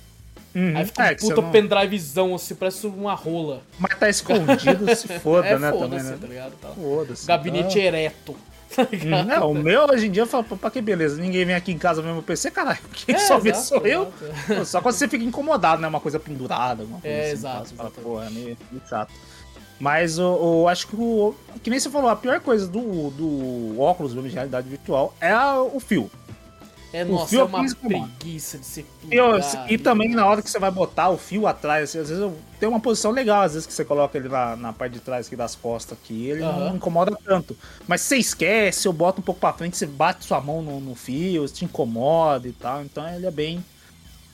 [0.53, 0.77] Uhum.
[0.77, 3.61] Aí fica um É, puta não- pendrivezão, assim, parece uma rola.
[3.79, 5.71] Mas tá escondido, se foda, é né?
[5.71, 6.17] Foda-se, né?
[6.21, 6.53] tá ligado?
[6.61, 6.69] Tá.
[6.69, 7.25] Foda-se.
[7.27, 7.83] Gabinete Ah.
[7.83, 8.35] ereto.
[8.73, 9.35] Tá?
[9.35, 11.21] É, o meu hoje em dia eu falo, pra que beleza?
[11.21, 12.79] Ninguém vem aqui em casa ver meu PC, caralho.
[12.93, 14.11] Quem É, só vê exato, sou eu.
[14.47, 14.65] exato.
[14.65, 15.87] Só quando você fica incomodado, né?
[15.87, 17.31] Uma coisa pendurada, alguma coisa É, assim.
[17.33, 19.13] exato, Você fala, pô, é meio, meio chato.
[19.79, 21.35] Mas o, o- acho que o.
[21.61, 25.79] Que nem você falou, a pior coisa do, do óculos de realidade virtual é o
[25.79, 26.09] fio.
[26.93, 28.85] É, O nossa, fio é é uma preguiça de ser
[29.69, 32.35] e também na hora que você vai botar o fio atrás, assim, às vezes eu-
[32.59, 35.27] tem uma posição legal, às vezes que você coloca ele na, na parte de trás
[35.27, 36.69] aqui das costas aqui, ele Aham.
[36.69, 37.55] não incomoda tanto.
[37.87, 40.79] Mas se você esquece, eu boto um pouco pra frente, você bate sua mão no,
[40.79, 42.83] no fio, te incomoda e tal.
[42.83, 43.63] Então ele é bem.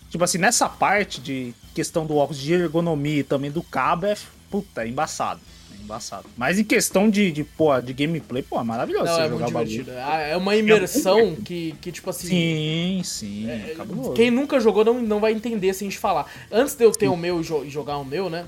[0.09, 4.15] Tipo assim, nessa parte de questão do óculos de ergonomia e também do cabo, é
[4.49, 5.39] puta, é embaçado.
[5.81, 6.25] É embaçado.
[6.37, 9.49] Mas em questão de, de, pô, de gameplay, pô, é maravilhoso Não, você é jogar
[9.51, 9.91] muito divertido.
[9.97, 12.27] É uma imersão que, que, tipo assim.
[12.27, 13.75] Sim, sim, é.
[14.15, 16.31] Quem nunca jogou não, não vai entender se a gente falar.
[16.51, 18.45] Antes de eu ter o meu e jo- jogar o meu, né?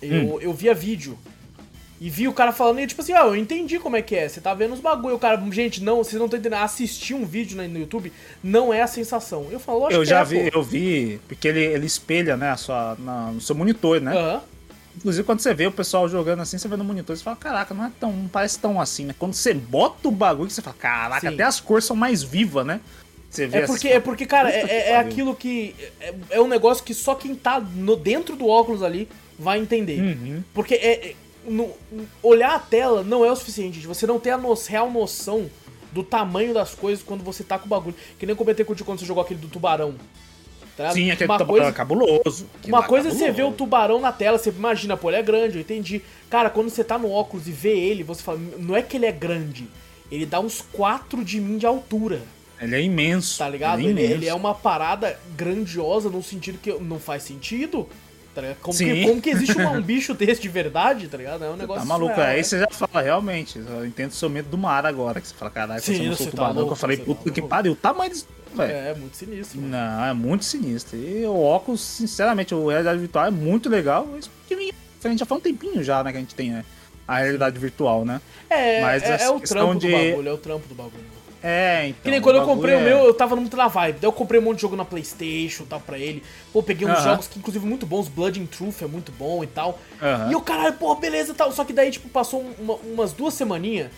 [0.00, 0.38] Eu, Hum.
[0.40, 1.18] eu via vídeo.
[2.00, 4.28] E vi o cara falando, e tipo assim, ó, eu entendi como é que é.
[4.28, 5.14] Você tá vendo os bagulho.
[5.14, 6.58] O cara, gente, não, vocês não estão entendendo.
[6.60, 8.12] Assistir um vídeo no YouTube
[8.42, 9.46] não é a sensação.
[9.52, 10.58] Eu falo, lógico Eu já é, vi, pô.
[10.58, 14.16] eu vi, porque ele, ele espelha, né, a sua, na- no seu monitor, né?
[14.18, 14.40] Aham.
[14.96, 17.72] Inclusive, quando você vê o pessoal jogando assim, você vê no monitor, você fala, caraca,
[17.74, 19.14] não é tão, não parece tão assim, né?
[19.18, 21.34] Quando você bota o bagulho, você fala, caraca, Sim.
[21.34, 22.80] até as cores são mais vivas, né?
[23.30, 25.74] Você vê É porque, assim, é porque cara, é, que é- é aquilo que.
[25.98, 29.98] É, é um negócio que só quem tá no, dentro do óculos ali vai entender.
[30.02, 30.42] Uhum.
[30.52, 31.14] Porque é, é-
[31.46, 31.70] no-
[32.22, 33.86] olhar a tela não é o suficiente, gente.
[33.86, 35.50] Você não tem a no- real noção
[35.90, 37.96] do tamanho das coisas quando você tá com o bagulho.
[38.18, 39.94] Que nem eu comentei contigo quando você jogou aquele do tubarão.
[40.76, 40.90] Tá?
[40.92, 42.46] Sim, aquele uma tubarão coisa, é cabuloso.
[42.66, 43.56] Uma coisa é você ver o cabuloso.
[43.56, 46.00] tubarão na tela, você imagina, pô, ele é grande, eu entendi.
[46.30, 49.04] Cara, quando você tá no óculos e vê ele, você fala, não é que ele
[49.06, 49.68] é grande,
[50.10, 52.20] ele dá uns 4 de mim de altura,
[52.60, 53.38] Ele é imenso.
[53.38, 53.80] tá ligado?
[53.80, 54.14] Ele é, Ele, imenso.
[54.14, 57.86] ele é uma parada grandiosa no sentido que não faz sentido,
[58.34, 58.40] tá?
[58.62, 61.44] Como, que, como que existe uma- um bicho desse de verdade, tá ligado?
[61.44, 62.42] É um negócio Tá maluco, surreal, aí né?
[62.42, 65.50] você já fala, realmente, eu entendo o seu medo do mar agora, que você fala,
[65.50, 67.72] caralho, Sim, você não sou tá tubarão, louco, eu falei, você puta tá que pariu,
[67.72, 68.26] o tamanho disso,
[68.56, 68.72] velho.
[68.72, 69.60] É, muito sinistro.
[69.60, 69.70] mano.
[69.72, 70.96] Não, é muito sinistro.
[70.98, 74.08] E o óculos, sinceramente, o realidade virtual é muito legal.
[74.18, 74.72] Isso que vinha-
[75.04, 76.64] A gente já faz um tempinho já, né, que a gente tem né,
[77.08, 78.20] a realidade virtual, né?
[78.48, 81.04] É, Mas é, é o trampo de- do bagulho, é o trampo do bagulho.
[81.44, 82.02] É, então.
[82.04, 83.96] Que nem quando eu comprei o é- meu, eu tava muito na vibe.
[84.00, 86.22] Daí eu comprei um monte de jogo na Playstation e tal pra ele.
[86.52, 87.02] Pô, peguei uns Aham.
[87.02, 88.06] jogos que, inclusive, muito bons.
[88.08, 89.76] Blood and Truth é muito bom e tal.
[90.00, 90.30] Aham.
[90.30, 91.50] E eu, caralho, pô, beleza e tal.
[91.50, 93.90] Só que daí, tipo, passou uma- umas duas semaninhas.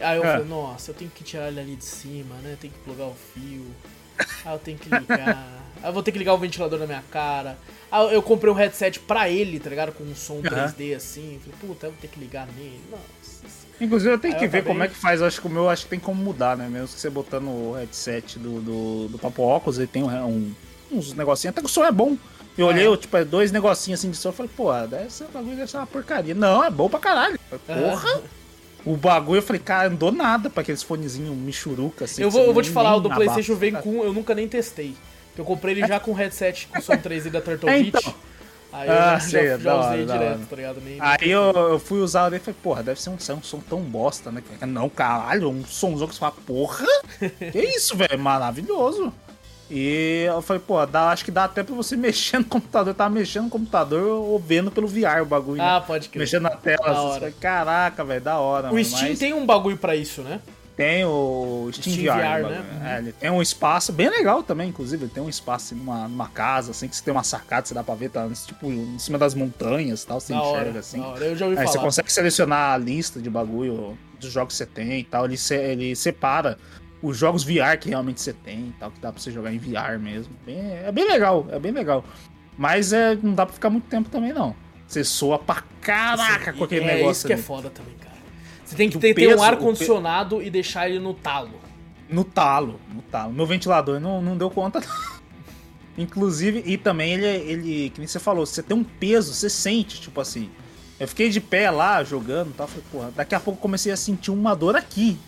[0.00, 0.30] Aí eu É.
[0.32, 2.56] falei, nossa, eu tenho que tirar ele ali de cima, né?
[2.60, 3.66] Tem que plugar o fio.
[4.44, 5.48] Aí eu tenho que ligar.
[5.82, 7.58] Aí eu vou ter que ligar o ventilador na minha cara.
[7.90, 9.92] Aí eu comprei um headset pra ele, tá ligado?
[9.92, 11.40] Com um som 3D assim.
[11.42, 12.80] Falei, puta, eu vou ter que ligar nele.
[12.90, 13.42] Nossa.
[13.80, 15.20] Inclusive eu tenho Aí que eu ver acabei- como é que faz.
[15.20, 16.68] Eu acho que o meu acho que tem como mudar, né?
[16.68, 20.54] Mesmo que você botando o headset do, do, do Papo Óculos, ele tem um, um-
[20.92, 21.52] uns negocinhos.
[21.52, 22.16] Até que o som é bom.
[22.56, 24.28] Eu olhei, eu, tipo, é dois negocinhos assim de som.
[24.28, 26.34] Eu falei, pô, deve ser, o bagulho deve ser uma porcaria.
[26.34, 27.38] Não, é bom pra caralho.
[27.50, 28.22] Eu falei, Porra!
[28.84, 32.22] O bagulho, eu falei, cara, não dou nada pra aqueles fonezinhos michuruca assim.
[32.22, 34.02] Eu vou, eu vou te nem- falar, o nem do PlayStation vem com.
[34.02, 34.94] Eu nunca nem testei.
[35.38, 37.96] Eu comprei ele já com headset com som 3D da Turtle É, Beach.
[37.98, 38.14] então.
[38.72, 40.80] Aí eu Ah, já, sei, já, hora, usei da direto, tá ligado?
[40.82, 43.42] Nem, Aí eu, eu fui usar ele e falei, porra, deve ser um, ser um
[43.42, 44.42] som tão bosta, né?
[44.66, 46.86] Não, caralho, um somzão que você fala, porra,
[47.52, 49.12] que isso, velho, maravilhoso.
[49.74, 52.90] E eu falei, pô, dá, acho que dá até pra você mexer no computador.
[52.90, 55.62] Eu tava mexendo no computador ou vendo pelo VR o bagulho.
[55.62, 55.84] Ah, né?
[55.86, 56.20] pode crer.
[56.20, 56.90] Mexendo na tela.
[56.90, 58.68] Assim, você fala, Caraca, velho, da hora.
[58.68, 60.40] O mano, Steam mas tem um bagulho pra isso, né?
[60.74, 62.42] tem o Steam, Steam VR, VR, né?
[62.42, 62.86] bagulho.
[62.88, 65.04] É, ele tem um espaço bem legal também, inclusive.
[65.04, 67.74] Ele tem um espaço assim, numa, numa casa, assim, que você tem uma sacada, você
[67.74, 70.78] dá pra ver, tá tipo, em cima das montanhas e tal, você Da enxerga hora,
[70.80, 70.98] assim.
[71.00, 71.24] da hora.
[71.26, 71.84] Eu já ouvi Aí você falar.
[71.84, 75.26] consegue selecionar a lista de bagulho dos jogos que você tem e tal.
[75.26, 76.58] Ele, se- ele separa
[77.02, 79.58] os jogos VR que realmente você tem e tal, que dá pra você jogar em
[79.58, 80.32] VR mesmo.
[80.46, 82.04] Bem- é bem legal, é bem legal.
[82.56, 84.54] Mas é, não dá pra ficar muito tempo também, não.
[84.86, 87.10] Você soa pra caraca com aquele é negócio.
[87.12, 87.42] isso que é ali.
[87.44, 88.12] foda também, cara.
[88.64, 91.60] Você tem que ter, ter um peso- ar-condicionado e deixar ele no talo.
[92.08, 93.32] No talo, no talo.
[93.32, 94.80] Meu ventilador não, não deu conta.
[95.96, 100.00] Inclusive, e também ele, ele, que nem você falou, você tem um peso, você sente,
[100.00, 100.50] tipo assim.
[100.98, 102.66] Eu fiquei de pé lá jogando e tal.
[102.66, 105.18] Falei, porra, daqui a pouco comecei a sentir uma dor aqui.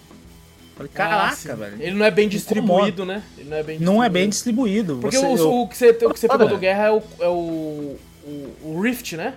[0.76, 1.54] Falei, Ah, caraca, sim.
[1.54, 1.76] velho.
[1.80, 3.22] Ele não é bem distribuído, né?
[3.38, 4.94] Ele não é bem Não é bem distribuído.
[4.94, 5.00] distribuído.
[5.00, 7.02] Porque Você- o, eu- o que você, o que você pegou do Guerra é o,
[7.20, 9.34] é o, o, o Rift, né?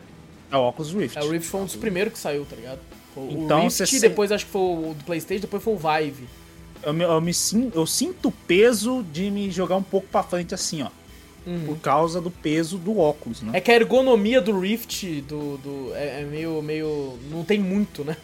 [0.52, 1.18] É o Oculus Rift.
[1.18, 2.80] É, o Rift foi um dos primeiros que saiu, tá ligado?
[3.14, 5.74] Foi o Então, Rift, você se- depois acho que foi o do Playstation, depois foi
[5.74, 6.24] o Vive.
[6.84, 10.24] Eu, me, eu, me sin- eu sinto o peso de me jogar um pouco pra
[10.24, 10.90] frente assim, ó.
[11.66, 13.52] Por causa do peso do óculos, né?
[13.54, 17.18] É que a ergonomia do Rift do, do, é, é meio, meio.
[17.32, 18.18] não tem muito, né?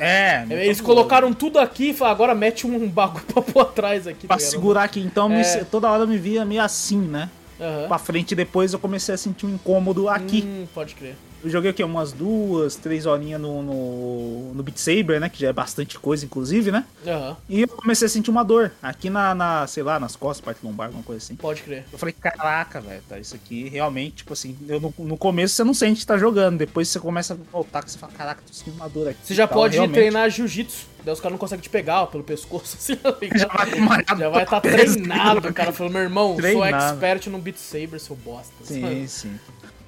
[0.00, 0.44] É.
[0.48, 4.26] É, Eles colocaram tudo aqui e falaram, agora mete um bagulho pra pôr atrás aqui.
[4.26, 5.00] Pra tá segurar aqui.
[5.00, 5.64] Então, me- É.
[5.64, 7.28] toda hora eu me via meio assim, né?
[7.60, 7.88] Aham.
[7.88, 10.42] Pra frente depois eu comecei a sentir um incômodo aqui.
[10.46, 11.14] Hum, pode crer.
[11.42, 15.28] Eu joguei aqui umas duas, três horinhas no, no, no Beat Saber, né?
[15.28, 16.84] Que já é bastante coisa, inclusive, né?
[17.06, 20.44] Aham, E eu comecei a sentir uma dor aqui na, na sei lá, nas costas,
[20.44, 21.34] parte lombar, alguma coisa assim.
[21.36, 21.84] pode crer.
[21.92, 25.64] Eu falei, caraca, velho, tá, isso aqui realmente, tipo assim, eu, no, no começo você
[25.64, 28.52] não sente que tá jogando, depois você começa a voltar, que você fala, caraca, tô
[28.52, 29.18] sentindo uma dor aqui.
[29.24, 29.94] Você já tal, pode realmente.
[29.94, 30.86] treinar jiu-jitsu.
[31.02, 33.16] Daí os caras não conseguem te pegar ó, pelo pescoço, assim, tá?
[33.34, 36.92] Já vai Já vai estar todo treinado, o cara falou, meu irmão, sou Treinado.
[36.92, 38.52] expert no Beat Saber, seu bosta.
[38.64, 39.40] Sim, sim.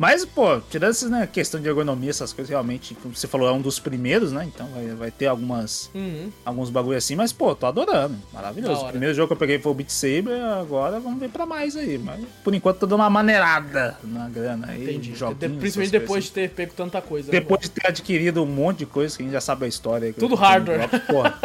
[0.03, 3.53] Mas, pô, tirando essa né, questão de ergonomia, essas coisas, realmente, como você falou, é
[3.53, 4.45] um dos primeiros, né?
[4.53, 6.29] Então vai, vai ter algumas, Uhum.
[6.45, 8.17] alguns bagulho assim, mas, pô, tô adorando.
[8.33, 8.85] Maravilhoso.
[8.85, 11.77] O primeiro jogo que eu peguei foi o Beat Saber, agora vamos ver pra mais
[11.77, 11.99] aí.
[11.99, 14.83] Mas, por enquanto, tô dando uma maneirada na grana aí.
[14.83, 15.15] Entendi.
[15.15, 17.31] joguinhos, principalmente depois de ter pego tanta coisa.
[17.31, 19.69] né, Depois de ter adquirido um monte de coisa que a gente já sabe a
[19.69, 20.13] história.
[20.13, 20.89] Tudo eu hardware.
[21.07, 21.39] porra,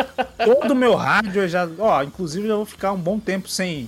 [0.43, 1.69] todo o meu hardware já.
[1.77, 3.87] Ó, inclusive já vou ficar um bom tempo sem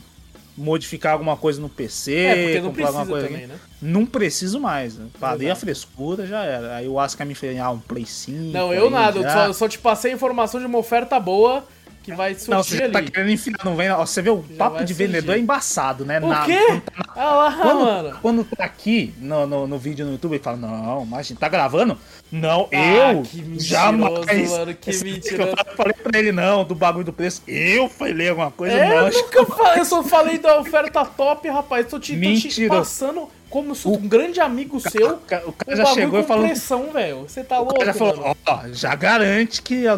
[0.59, 2.15] modificar alguma coisa no PC.
[2.15, 3.55] É, porque não comprar alguma coisa também, né?
[3.81, 4.97] Não preciso mais.
[4.97, 5.07] Né?
[5.19, 6.75] Parei a frescura, já era.
[6.75, 8.37] Aí o Asuka me fez ah, um Play 5.
[8.51, 11.65] Não, eu nada, eu já- só, só te passei a informação de uma oferta boa
[12.03, 13.11] que vai Não, você surgir tá ali.
[13.11, 13.89] querendo enfiar, não vem.
[13.91, 15.05] Ó, você vê o Já papo de surgir.
[15.05, 16.19] vendedor é embaçado, né?
[16.19, 16.57] O Na- quê?
[16.67, 18.17] quando tá na Ah lá, quando, mano.
[18.21, 21.37] quando tá aqui no, no, no vídeo no YouTube, ele fala, não, mas a gente
[21.37, 21.97] tá gravando?
[22.31, 24.49] Não, Ah, eu que jamais.
[24.51, 25.49] mano, que Esse- mentiroso.
[25.67, 27.41] Eu falei pra ele, não, do bagulho do preço.
[27.47, 29.07] Eu falei alguma coisa, É, não.
[29.07, 31.87] eu nunca falei, eu só falei da oferta top, rapaz.
[31.87, 32.69] Tô te, tô te Mentira.
[32.75, 35.13] passando como sou um grande amigo seu.
[35.15, 36.45] O ca- o cara já chegou e falou.
[36.45, 37.21] pressão, velho.
[37.27, 39.91] Você tá O louco, cara já falou, ó, já garante que é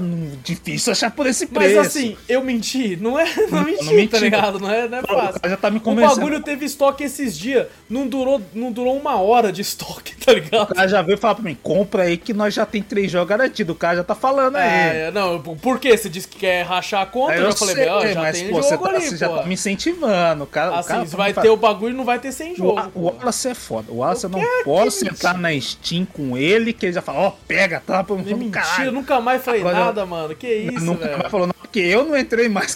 [0.44, 1.80] difícil achar por esse Mas preço.
[1.80, 2.96] assim, eu menti?
[2.96, 4.08] Não é, não, menti, não menti.
[4.12, 4.60] tá ligado?
[4.60, 5.40] Não é, não é o fácil.
[5.42, 6.16] cara já tá me O convencendo.
[6.18, 7.68] bagulho teve estoque esses dias.
[7.90, 10.72] Não durou, não durou uma hora de estoque, tá ligado?
[10.72, 13.30] O cara já veio falar pra mim, compra aí que nós já tem três jogos
[13.30, 13.76] garantidos.
[13.76, 14.70] O cara já tá falando aí.
[14.72, 15.98] É, não, por quê?
[15.98, 17.34] Você disse que quer rachar a conta?
[17.34, 19.18] Aí eu já falei, meu, já mas tem pô, jogo você, tá, ali, você pô.
[19.18, 20.44] já tá me incentivando.
[20.44, 22.32] O cara, o Assim, cara você tá vai ter o bagulho e não vai ter
[22.32, 22.82] sem O, jogo.
[22.96, 23.26] o pô.
[23.42, 23.92] Wallace é foda.
[23.92, 24.62] O Wallace eu não quê?
[24.64, 28.06] posso sentar na Steam com ele, que ele já fala, ó, pega, tá?
[28.10, 28.92] É mim, mentira, caralho.
[28.92, 30.36] nunca mais falei Agora- nada, mano.
[30.36, 31.18] Que isso, Nunca velho.
[31.20, 32.76] mais falou, não, porque eu não entrei mais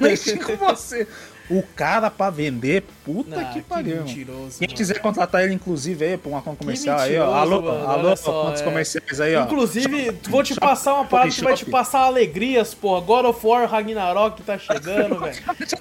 [0.00, 1.06] na Steam com você.
[1.50, 3.96] O cara pra vender, puta Ah, que pariu.
[3.96, 4.06] mano.
[4.08, 4.58] mentiroso.
[4.58, 4.76] Quem mano.
[4.76, 7.32] quiser contratar ele, inclusive, aí, pra uma conta comercial aí, ó.
[7.34, 8.64] Alô, mano, alô, só, contas é.
[8.64, 9.44] comerciais aí, ó.
[9.44, 11.70] Inclusive, vou te Shop- passar uma Shop- parada que vai te Shop.
[11.70, 13.00] passar alegrias, porra.
[13.00, 15.36] God of War Ragnarok tá chegando, velho.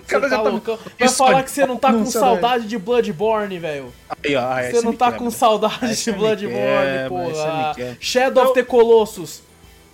[0.07, 0.79] Tá tá- loucão.
[0.97, 3.91] Vai falar que você não tá com anúncio, saudade de Bloodborne, velho.
[4.23, 5.19] Aí, ó, aí Você não me tá quebra.
[5.19, 7.97] com saudade Aí de me Bloodborne, me porra.
[7.99, 9.41] Shadow of the Colossus.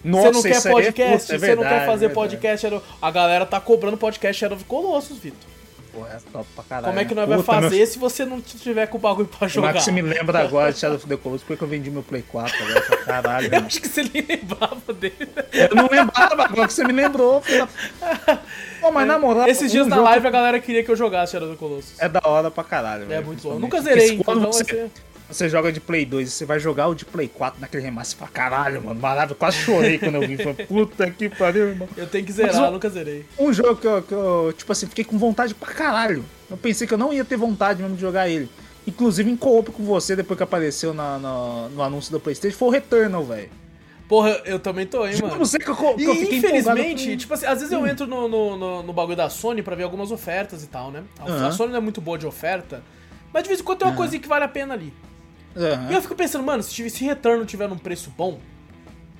[0.03, 1.21] Nossa, Você não quer aí é- podcast?
[1.21, 2.13] puta, é Você não quer verdade, fazer verdade.
[2.13, 2.81] podcast?
[3.01, 5.49] A galera tá cobrando podcast Shadow of Colossus, Vitor.
[5.93, 6.87] Pô, é top pra caralho.
[6.87, 7.21] Como é que né?
[7.21, 9.69] nós vai Puta, meu fazer se você não tiver com o bagulho pra Como jogar?
[9.69, 11.45] é que você me lembra agora de Shadow of the Colossus?
[11.45, 13.45] Porque eu vendi meu Play 4 agora pra caralho.
[13.47, 13.67] Eu mano.
[13.67, 15.29] acho que você nem lembrava dele.
[15.53, 17.41] Eu não lembrava, agora que você me lembrou.
[17.41, 17.69] filha-
[18.81, 19.47] Pô, mas na moral.
[19.47, 21.59] Esses dias um na jogo live a galera queria que eu jogasse Shadow of the
[21.59, 21.99] Colossus.
[21.99, 23.59] É da hora pra caralho, É, velho, muito bom.
[23.59, 24.91] Nunca zerei, então vai você, ser...
[25.33, 28.17] você joga de Play 2 e você vai jogar o de Play 4 naquele remaster,
[28.17, 29.35] você fala, caralho, mano, maravilha.
[29.35, 30.37] Quase chorei quando eu vi.
[30.37, 31.87] Falei, puta que pariu, irmão.
[31.97, 33.25] Eu tenho que zerar, Mas o- nunca zerei.
[33.37, 36.23] Um jogo que eu, que eu, tipo assim, fiquei com vontade pra caralho.
[36.49, 38.49] Eu pensei que eu não ia ter vontade mesmo de jogar ele.
[38.85, 42.67] Inclusive em co-op com você, depois que apareceu na, na- no anúncio da Playstation, foi
[42.67, 43.49] o Returnal, velho.
[44.09, 45.45] Porra, eu também tô, Juro pra mano.
[45.45, 48.05] você que eu, que E eu fiquei infelizmente, com- tipo assim, às vezes eu entro
[48.05, 51.03] no, no, no- no bagulho da Sony pra ver algumas ofertas e tal, né?
[51.17, 51.51] A, a.
[51.53, 52.83] Sony não é muito boa de oferta,
[53.33, 54.93] mas de vez em quando tem uma coisinha que vale a pena ali.
[55.55, 55.91] Aham.
[55.91, 58.39] E eu fico pensando, mano, se, tiver- se Return tiver num preço bom,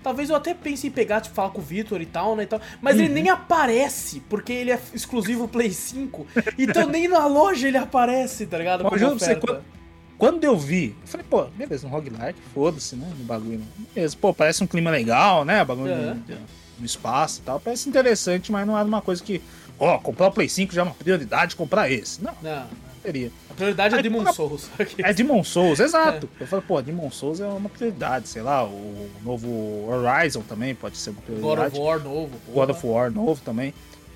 [0.02, 2.48] talvez eu até pense em pegar, tipo, falar com o Vitor e tal, né, e
[2.48, 2.60] tal.
[2.82, 3.04] Mas Uhum.
[3.04, 6.26] ele nem aparece, porque ele é exclusivo Play 5.
[6.58, 8.84] Então nem na loja ele aparece, tá ligado?
[8.90, 9.40] Mas eu oferta.
[9.48, 9.74] quando-
[10.16, 13.12] Quando eu vi, eu falei, pô, beleza, um roguelike, foda-se, né?
[13.18, 13.62] No bagulho.
[13.94, 15.66] Beleza, pô, parece um clima legal, né?
[15.66, 16.40] Bagulho de- de-
[16.80, 17.60] no espaço e tal.
[17.60, 19.42] Parece interessante, mas não era uma coisa que,
[19.78, 22.24] ó, comprar o Play 5 já é uma prioridade comprar esse.
[22.24, 22.66] Não, Não,
[23.04, 23.32] seria.
[23.50, 24.70] a prioridade é Demon Souls.
[24.98, 26.30] É Demon Souls, exato.
[26.40, 30.98] Eu falei, pô, Demon Souls é uma prioridade, sei lá, o novo Horizon também pode
[30.98, 31.76] ser uma God prioridade.
[31.78, 32.32] of War novo.
[32.54, 33.74] God of War novo também.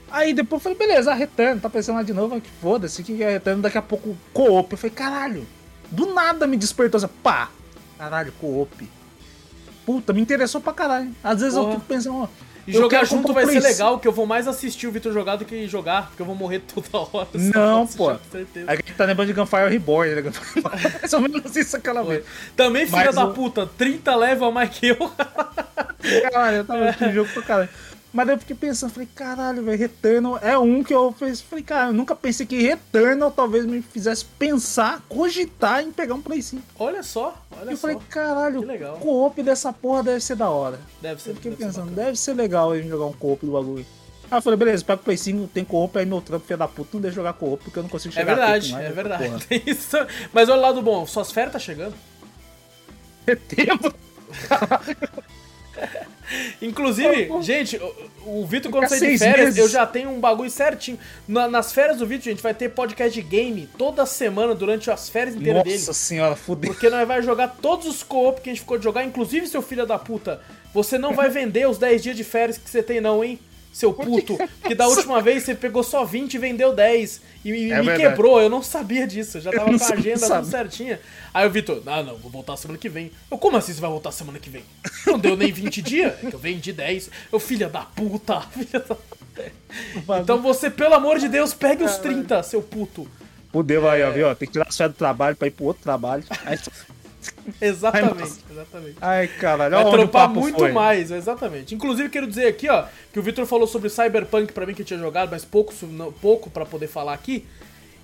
[0.09, 3.21] Aí depois eu falei, beleza, a Return, tá pensando lá de novo, que foda-se, que
[3.21, 4.71] é Return, daqui a pouco co-op.
[4.71, 5.45] Eu falei, caralho,
[5.91, 7.49] do nada me despertou essa, pá,
[7.97, 8.89] caralho, co-op.
[9.85, 11.11] Puta, me interessou pra caralho.
[11.23, 11.75] Às vezes eu Porra.
[11.75, 12.27] fico pensando, ó,
[12.67, 15.37] E eu jogar junto vai ser legal, que eu vou mais assistir o Vitor jogar
[15.37, 17.27] do que jogar, porque eu vou morrer toda hora.
[17.33, 18.09] Não, pô.
[18.09, 20.23] a gente tá lembrando de Gunfire Reborn, né?
[21.01, 22.25] Mais ou menos isso aquela vez.
[22.55, 24.97] Também, filha Mas da o- puta, 30 level a mais que eu.
[26.31, 27.69] Caralho, eu tava aqui jogo pra caralho.
[28.17, 31.39] Mas eu fiquei pensando, falei, caralho, velho, Returnal é um que eu fiz.
[31.39, 36.21] Falei, cara, eu nunca pensei que Returnal talvez me fizesse pensar, cogitar em pegar um
[36.23, 36.63] Play 5.
[36.79, 37.81] Olha só, olha eu só.
[37.81, 40.79] falei, caralho, o co-op dessa porra deve ser da hora.
[40.99, 41.29] Deve ser.
[41.29, 42.05] Eu fiquei deve ser pensando, bacana.
[42.07, 43.85] deve ser legal gente jogar um co-op do bagulho.
[44.31, 46.67] Aí eu falei, beleza, pega o Play 5, tem co-op, aí meu trampo, filho da
[46.67, 48.83] puta, não deixa jogar co-op, porque eu não consigo É chegar verdade, a tempo é
[48.83, 49.45] mais, verdade.
[49.45, 49.95] Tem isso.
[50.33, 51.93] Mas olha o lado bom, suas férias tá chegando.
[53.47, 53.93] Tempo.
[56.61, 57.77] Inclusive, gente,
[58.25, 59.59] o, o Vitor, quando sair de férias, meses.
[59.59, 60.97] eu já tenho um bagulho certinho.
[61.27, 65.09] Na- nas férias do Vitor, gente, vai ter podcast de game toda semana durante as
[65.09, 65.77] férias inteiras dele.
[65.77, 66.71] Nossa senhora, fudeu.
[66.71, 69.61] Porque nós vai jogar todos os co-op que a gente ficou de jogar, inclusive, seu
[69.61, 70.41] filho da puta,
[70.73, 73.39] você não vai vender os 10 dias de férias que você tem não, hein?
[73.77, 74.35] Seu puto.
[74.59, 77.21] Porque da última vez você pegou só 20 e vendeu 10.
[77.45, 77.99] E, e É me verdade.
[77.99, 79.37] quebrou, eu não sabia disso.
[79.37, 80.99] Eu já Eu tava não com a agenda tudo certinha.
[81.31, 83.11] Aí o Vitor, ah não, vou voltar semana que vem.
[83.29, 84.63] Eu, como assim você vai voltar semana que vem?
[85.05, 86.11] Não deu nem 20 dias?
[86.23, 87.11] É que eu vendi 10.
[87.31, 88.97] Eu, filha da puta, filha da...
[90.21, 93.07] Então você, pelo amor de Deus, pegue os 30, seu puto.
[93.51, 94.07] Fudeu aí, É.
[94.07, 94.35] ó, viu?
[94.35, 96.23] Tem que tirar a do trabalho pra ir pro outro trabalho.
[96.45, 96.57] Aí-
[97.61, 98.95] Exatamente, exatamente.
[99.01, 100.71] Ai, caralho, Vai papo muito foi.
[100.71, 101.73] mais, exatamente.
[101.73, 104.85] Inclusive, quero dizer aqui, ó, que o Victor falou sobre Cyberpunk pra mim que eu
[104.85, 105.73] tinha jogado, mas pouco,
[106.21, 107.45] pouco para poder falar aqui.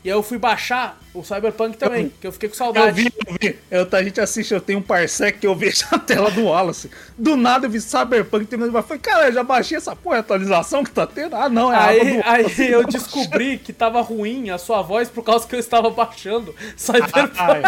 [0.03, 3.03] E aí eu fui baixar o Cyberpunk também, que eu fiquei com Eu saudade.
[3.03, 3.57] vi, eu vi.
[3.71, 6.91] Eu, a gente assiste, eu tenho um parsec que eu vejo a tela do Wallace.
[7.17, 8.73] Do nada eu vi Cyberpunk terminando.
[8.73, 11.37] Mas foi, cara, eu já baixei essa porra, atualização que tá tendo.
[11.37, 14.81] Ah, não, é a aba Aí, do aí eu descobri que tava ruim a sua
[14.81, 17.31] voz por causa que eu estava baixando Cyberpunk.
[17.37, 17.61] Ai,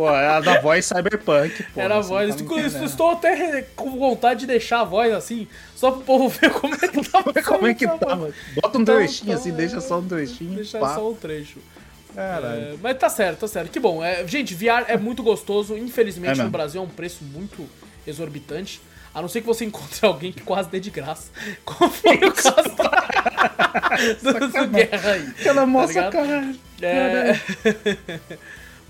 [0.00, 1.80] pô, é a da voz Cyberpunk, pô.
[1.80, 2.34] Era a voz.
[2.34, 5.46] tá Estou- até com vontade de deixar a voz assim,
[5.76, 7.22] só pro povo ver como é que tá.
[7.42, 8.16] Como é que tá?
[8.16, 10.54] Bota um Então, trechinho assim, é, deixa só um trechinho.
[10.54, 10.94] Deixar pá.
[10.94, 11.58] só um trecho.
[12.14, 12.62] Caralho.
[12.62, 13.70] É, mas tá certo, tá certo.
[13.70, 14.02] Que bom.
[14.02, 15.76] É, gente, VR é muito gostoso.
[15.76, 17.68] Infelizmente É no Brasil é um preço muito
[18.06, 18.80] exorbitante.
[19.14, 21.30] A não ser que você encontre alguém que quase dê de graça.
[21.64, 22.70] Como foi o caso
[24.22, 25.28] do, do, Guerra aí.
[25.38, 26.12] Aquela moça, ligado?
[26.12, 26.58] caralho.
[26.80, 27.38] É...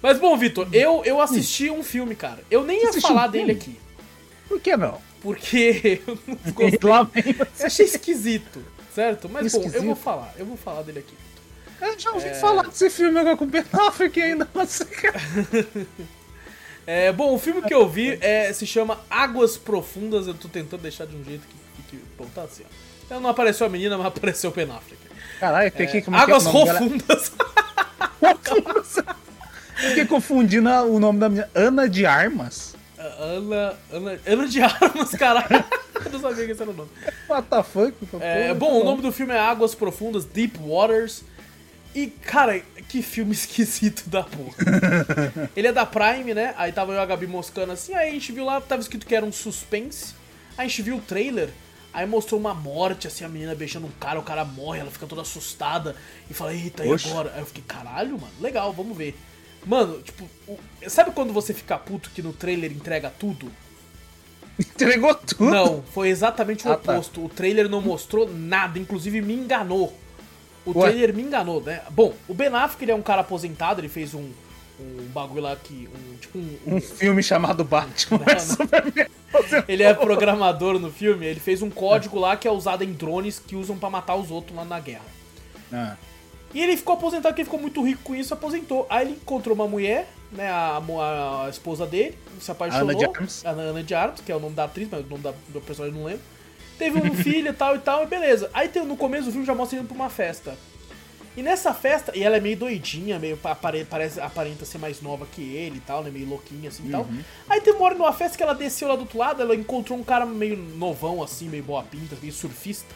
[0.02, 2.42] Mas bom, Vitor, eu, eu assisti um filme, cara.
[2.50, 3.78] Eu nem ia falar um dele aqui.
[4.48, 5.00] Por que não?
[5.20, 7.36] Porque eu não gostei.
[7.60, 9.28] Eu achei esquisito, certo?
[9.28, 9.86] Mas bom, eu Esquisito?
[9.86, 10.32] vou falar.
[10.38, 11.14] Eu vou falar dele aqui.
[11.80, 14.46] Eu já ouvi falar desse filme agora com o Ben Affleck ainda.
[14.46, 15.20] Cara.
[16.86, 20.26] É, bom, o filme que eu vi é, se chama Águas Profundas.
[20.26, 22.04] Eu tô tentando deixar de um jeito que fique.
[22.18, 22.72] Bom, tá assim, ó.
[23.06, 25.00] Então não apareceu a menina, mas apareceu o Ben Affleck.
[25.38, 26.02] Caralho, tem que...
[26.02, 26.48] Como é que é Águas?
[26.48, 27.32] Profundas.
[29.88, 31.48] Fiquei confundindo o nome da minha.
[31.54, 32.74] Ana de Armas?
[32.98, 35.64] Ana, Ana, Ana de Armas, caralho.
[36.04, 36.90] Eu não sabia que esse era o nome.
[37.28, 37.94] What the fuck?
[38.20, 41.22] É, bom, o nome do filme é Águas Profundas, Deep Waters.
[41.94, 44.54] E, cara, que filme esquisito da porra.
[45.56, 46.54] Ele é da Prime, né?
[46.56, 49.06] Aí tava eu e a Gabi moscando assim, aí a gente viu lá, tava escrito
[49.06, 50.14] que era um suspense.
[50.56, 51.50] Aí a gente viu o trailer,
[51.92, 55.06] aí mostrou uma morte, assim, a menina beijando um cara, o cara morre, ela fica
[55.06, 55.96] toda assustada
[56.28, 57.08] e fala, eita, e Oxe.
[57.08, 57.32] agora?
[57.34, 59.18] Aí eu fiquei, caralho, mano, legal, vamos ver.
[59.66, 60.58] Mano, tipo, o-
[60.88, 63.50] sabe quando você fica puto que no trailer entrega tudo?
[64.58, 65.50] Entregou tudo.
[65.50, 66.92] Não, foi exatamente o Ah, tá.
[66.92, 67.24] oposto.
[67.24, 69.96] O trailer não mostrou nada, inclusive me enganou.
[70.66, 70.90] O Ué?
[70.90, 71.80] trailer me enganou, né?
[71.90, 74.30] Bom, o Ben Affleck ele é um cara aposentado, ele fez um,
[74.78, 75.88] um bagulho lá que.
[75.88, 78.18] Um, tipo um, um- Um filme chamado Batman.
[78.18, 79.10] Não, é não.
[79.68, 83.38] Ele é programador no filme, ele fez um código lá que é usado em drones
[83.38, 85.04] que usam pra matar os outros lá na guerra.
[85.72, 85.96] Ah,
[86.52, 88.86] E ele ficou aposentado, porque ele ficou muito rico com isso, aposentou.
[88.90, 92.88] Aí ele encontrou uma mulher, né, a, mo- a esposa dele, se apaixonou.
[92.90, 93.46] Ana de Armas.
[93.46, 95.60] A Ana de Armas, que é o nome da atriz, mas o nome da, do
[95.60, 96.22] personagem eu não lembro.
[96.78, 98.50] Teve um filho e tal e tal, e beleza.
[98.52, 100.56] Aí tem- no começo do filme já mostra ele indo pra uma festa.
[101.36, 105.24] E nessa festa, e ela é meio doidinha, meio apare, parece, aparenta ser mais nova
[105.32, 106.10] que ele e tal, né?
[106.10, 107.06] Meio louquinha assim e tal.
[107.48, 109.96] Aí tem uma hora numa festa que ela desceu lá do outro lado, ela encontrou
[109.96, 112.92] um cara meio novão, assim, meio boa pinta, meio surfista.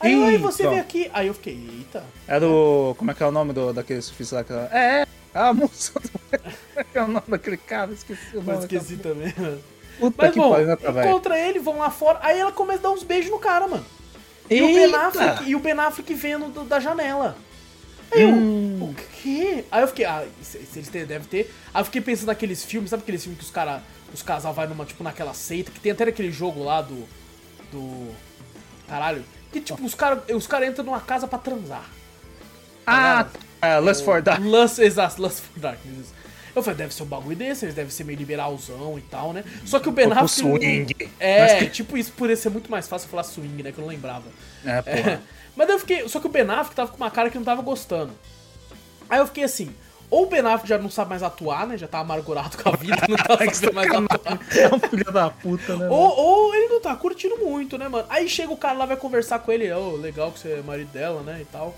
[0.00, 1.10] Aí, eu, aí você vem aqui.
[1.12, 2.04] Aí eu fiquei, eita.
[2.28, 2.94] É do.
[2.98, 4.44] Como é que é o nome do, daquele surfista lá?
[4.44, 5.06] que É, é.
[5.34, 6.10] A moça do.
[6.10, 6.20] Como
[6.76, 7.92] é que é o nome daquele cara?
[7.92, 8.46] Esqueci o nome.
[8.46, 9.60] Mas esqueci também, mano.
[9.98, 10.76] Puta Mas que bom, pariu, né,
[11.06, 13.84] encontra ele, vão lá fora, aí ela começa a dar uns beijos no cara, mano.
[14.50, 17.34] E o, ben Affleck, e o Ben Affleck vendo do- da janela.
[18.12, 18.78] Aí eu, Hum.
[18.90, 19.64] o quê?
[19.70, 21.50] Aí eu fiquei, ah, se, se eles têm, devem ter.
[21.72, 23.82] Aí eu fiquei pensando naqueles filmes, sabe aqueles filmes que os cara,
[24.12, 27.08] os casal vai numa, tipo, naquela seita, que tem até aquele jogo lá do.
[27.72, 28.14] Do.
[28.86, 29.24] Caralho.
[29.60, 31.84] Que tipo, os caras os cara entram numa casa pra transar.
[32.86, 33.26] Ah,
[33.60, 34.42] é, Lust for Dark.
[34.44, 36.14] Lust, exato, Lust for Darkness.
[36.54, 39.44] Eu falei, deve ser um bagulho desse, eles devem ser meio liberalzão e tal, né?
[39.64, 40.28] Só que o Ben Affleck...
[40.28, 40.94] swing.
[41.18, 43.72] É, Mas- tipo isso, por ser muito mais fácil falar swing, né?
[43.72, 44.24] Que eu não lembrava.
[44.64, 45.10] É, porra.
[45.12, 45.18] É.
[45.56, 46.08] Mas daí eu fiquei...
[46.08, 48.12] Só que o Ben Affleck tava com uma cara que não tava gostando.
[49.08, 49.74] Aí eu fiquei assim...
[50.10, 51.76] Ou o Ben Affleck já não sabe mais atuar, né?
[51.76, 54.38] Já tá amargurado com a vida, não tá sabendo mais atuar.
[54.56, 55.88] É um filho da puta, né?
[55.88, 58.06] Ou, ou ele não tá curtindo muito, né, mano?
[58.08, 60.92] Aí chega o cara lá, vai conversar com ele, ô, legal que você é marido
[60.92, 61.74] dela, né, e tal.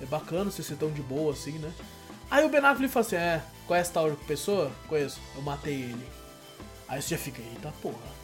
[0.00, 1.70] É bacana você ser tão de boa assim, né?
[2.30, 4.70] Aí o Ben Affleck fala assim, é, conhece tal pessoa?
[4.88, 6.06] Conheço, eu matei ele.
[6.88, 8.18] Aí você já fica, eita porra.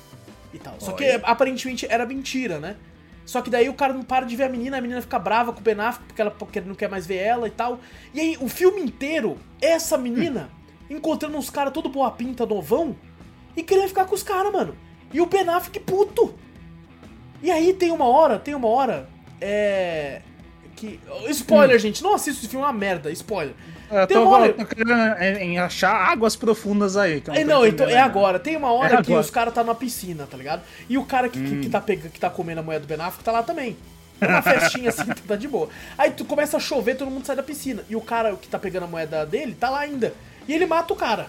[0.52, 0.74] E tal.
[0.78, 1.20] Só que Olha.
[1.24, 2.76] aparentemente era mentira, né?
[3.25, 5.53] Só que daí o cara não para de ver a menina, a menina fica brava
[5.53, 7.81] com o Ben Affleck porque, ela, porque ele não quer mais ver ela e tal.
[8.12, 10.51] E aí o filme inteiro, essa menina
[10.91, 12.95] encontrando uns caras todo boa pinta, novão,
[13.57, 14.77] e querendo ficar com os caras, mano.
[15.12, 16.35] E o Ben Affleck puto.
[17.43, 19.09] E aí tem uma hora, tem uma hora,
[19.41, 20.22] é...
[20.77, 20.99] Que...
[21.31, 23.55] Spoiler, gente, não assista esse filme, é uma merda, spoiler.
[23.91, 27.20] Eu Tem tô, uma hora- tô querendo em, em achar águas profundas aí.
[27.20, 28.39] que eu É, não, então é agora.
[28.39, 29.20] Tem uma hora É que agora.
[29.20, 30.62] os caras tá na piscina, tá ligado?
[30.89, 32.99] E o cara que, que, que tá pega, que tá comendo a mulher do Ben
[33.01, 33.77] Affleck tá lá também.
[34.20, 35.68] É Uma festinha assim, tá de boa.
[35.99, 37.85] Aí tu começa a chover, todo mundo sai da piscina.
[37.89, 40.12] E o cara que tá pegando a moeda dele tá lá ainda.
[40.49, 41.29] E ele mata o cara.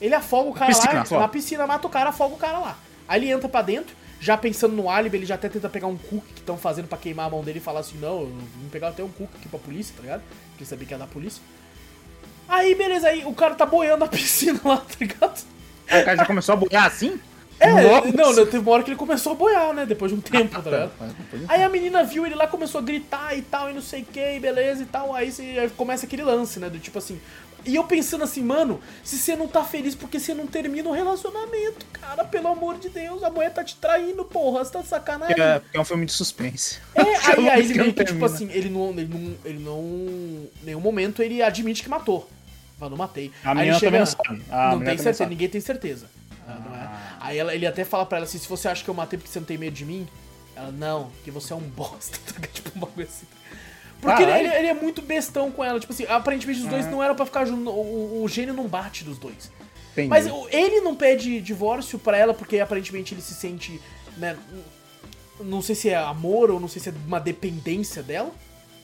[0.00, 1.20] Ele afoga o cara Piscina, lá, afoga.
[1.22, 2.78] na piscina, mata o cara, afoga o cara lá.
[3.08, 5.96] Aí ele entra pra dentro, já pensando no álibi, ele já até tenta pegar um
[5.96, 8.26] cookie que estão fazendo pra queimar a mão dele e falar assim: não, eu
[8.60, 10.22] vim pegar até um cookie aqui pra polícia, tá ligado?
[10.50, 11.42] Porque ele sabia que ia da polícia.
[12.48, 15.38] Aí, beleza, aí o cara tá boiando na piscina lá, tá ligado?
[15.86, 17.20] O cara já começou a boiar assim?
[17.60, 18.12] É, Nossa.
[18.16, 19.84] não, não, teve uma hora que ele começou a boiar, né?
[19.84, 20.92] Depois de um tempo, tá ligado?
[21.00, 23.82] Mas depois- Aí a menina viu ele lá, começou a gritar e tal, e não
[23.82, 25.12] sei o que, beleza e tal.
[25.14, 26.70] Aí, você, aí começa aquele lance, né?
[26.70, 27.20] Do tipo assim.
[27.68, 30.92] E eu pensando assim, mano, se você não tá feliz porque você não termina o
[30.92, 34.88] relacionamento, cara, pelo amor de Deus, a mulher tá te traindo, porra, você tá de
[34.88, 35.38] sacanagem.
[35.38, 36.78] É, porque é um filme de suspense.
[36.94, 37.02] É,
[37.36, 39.36] aí, aí ele meio que, tipo assim, ele não, ele não.
[39.44, 39.80] Ele não.
[39.82, 42.26] Em nenhum momento ele admite que matou.
[42.80, 43.30] Mas não matei.
[43.44, 44.74] A aí menina chega, também não sabe.
[44.74, 45.30] Não tem certeza, sabe.
[45.30, 46.06] ninguém tem certeza.
[46.48, 46.88] Ah, não é?
[47.20, 49.30] Aí ela- ele até fala pra ela assim: se você acha que eu matei porque
[49.30, 50.08] você não tem medo de mim,
[50.56, 52.18] ela, não, que você é um bosta.
[52.50, 53.26] tipo, um bagulho assim.
[54.00, 55.80] Porque ele, ele- é muito bestão com ela.
[55.80, 57.68] Tipo assim, aparentemente os dois não eram pra ficar junto.
[57.70, 59.50] O, o gênio não bate dos dois.
[59.92, 60.08] Entendi.
[60.08, 63.80] Mas ele não pede divórcio pra ela porque aparentemente ele se sente,
[64.16, 64.36] né,
[65.40, 68.30] não sei se é amor ou não sei se é uma dependência dela.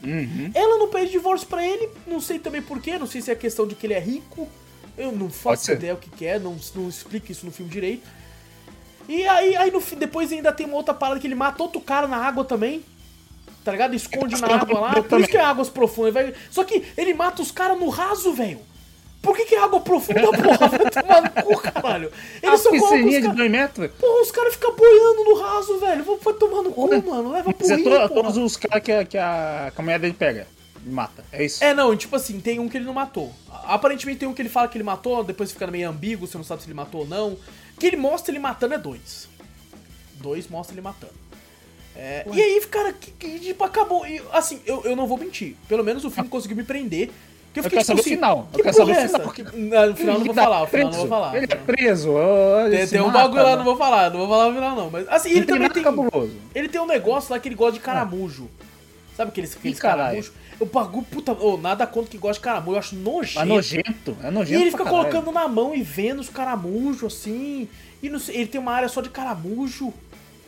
[0.02, 0.50] Uhum.
[0.54, 3.66] Ela não pede divórcio pra ele, não sei também porquê, não sei se é questão
[3.66, 4.48] de que ele é rico.
[4.98, 8.06] Eu não faço ideia o que, que é, não, não explica isso no filme direito.
[9.08, 11.80] E aí, aí no fim, depois ainda tem uma outra parada que ele mata outro
[11.80, 12.84] cara na água também.
[13.64, 13.94] Tá ligado?
[13.94, 15.02] Esconde na água lá.
[15.02, 16.12] Por isso que é águas profundas.
[16.12, 18.60] vai- Só que ele mata os caras no raso, velho.
[19.22, 20.68] Por que, que é água profunda, porra?
[20.68, 22.12] Vai tomar no cu, caralho.
[22.42, 23.36] Ele A só coloca os piscininha de caras.
[23.38, 23.90] 2 metros.
[23.98, 26.04] Porra, os caras ficam boiando no raso, velho.
[26.22, 27.32] Vai- tomar no cu, mano.
[27.32, 29.98] Leva pro é rio, to- todos os caras que, a- que, a, que a mulher
[29.98, 30.46] dele pega.
[30.84, 31.24] e Mata.
[31.32, 31.64] É isso.
[31.64, 33.32] É, não, tipo assim, tem um que ele não matou.
[33.66, 36.44] Aparentemente tem um que ele fala que ele matou, depois fica meio ambíguo, você não
[36.44, 37.38] sabe se ele matou ou não.
[37.80, 39.26] Que ele mostra ele matando é dois.
[40.16, 41.12] Dois mostra ele matando.
[41.96, 44.06] É, e aí, cara, que, que, tipo, acabou.
[44.06, 45.54] E, assim, eu, eu não vou mentir.
[45.68, 47.10] Pelo menos o filme conseguiu me prender.
[47.52, 48.48] Que Eu quero saber o final.
[48.52, 49.30] Que Eu quero saber o é final.
[49.30, 51.08] Que- não, no final eu não vou Ele tá falar, o final eu não vou
[51.08, 51.36] falar.
[51.36, 52.10] Ele é preso.
[52.66, 53.56] ele Tem, tem um mata, bagulho lá, né?
[53.56, 54.90] não vou falar, não vou falar o final não.
[54.90, 55.82] Mas assim, ele também tem.
[55.84, 56.36] cabuloso.
[56.52, 58.50] Ele tem um negócio lá que ele gosta de caramujo.
[59.16, 60.32] Sabe aqueles, aqueles caramujo?
[60.58, 63.38] O bagulho, puta, ô, nada contra que gosta de caramujo, eu acho nojento.
[63.38, 64.16] Mas nojento.
[64.20, 64.60] É E nojento.
[64.60, 65.10] ele pra fica caralho.
[65.12, 67.68] colocando na mão e vendo os caramujos, assim.
[68.02, 69.94] E sei, ele tem uma área só de caramujo,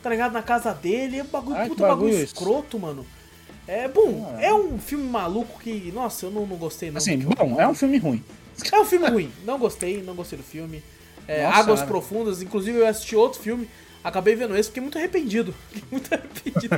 [0.01, 0.31] tá ligado?
[0.33, 1.19] Na casa dele.
[1.19, 3.05] É um bagulho, Ai, puta bagulho, bagulho escroto, mano.
[3.67, 6.97] É bom, é um filme maluco que, nossa, eu não, não gostei não.
[6.99, 8.23] Assim, eu- bom, é um filme ruim.
[8.71, 9.31] é um filme ruim.
[9.43, 10.81] Não gostei, não gostei do filme.
[11.27, 11.91] É, Nossa, Águas cara.
[11.91, 13.69] Profundas, inclusive eu assisti outro filme,
[14.01, 15.53] acabei vendo esse, fiquei muito arrependido.
[15.69, 16.75] Fiquei muito arrependido.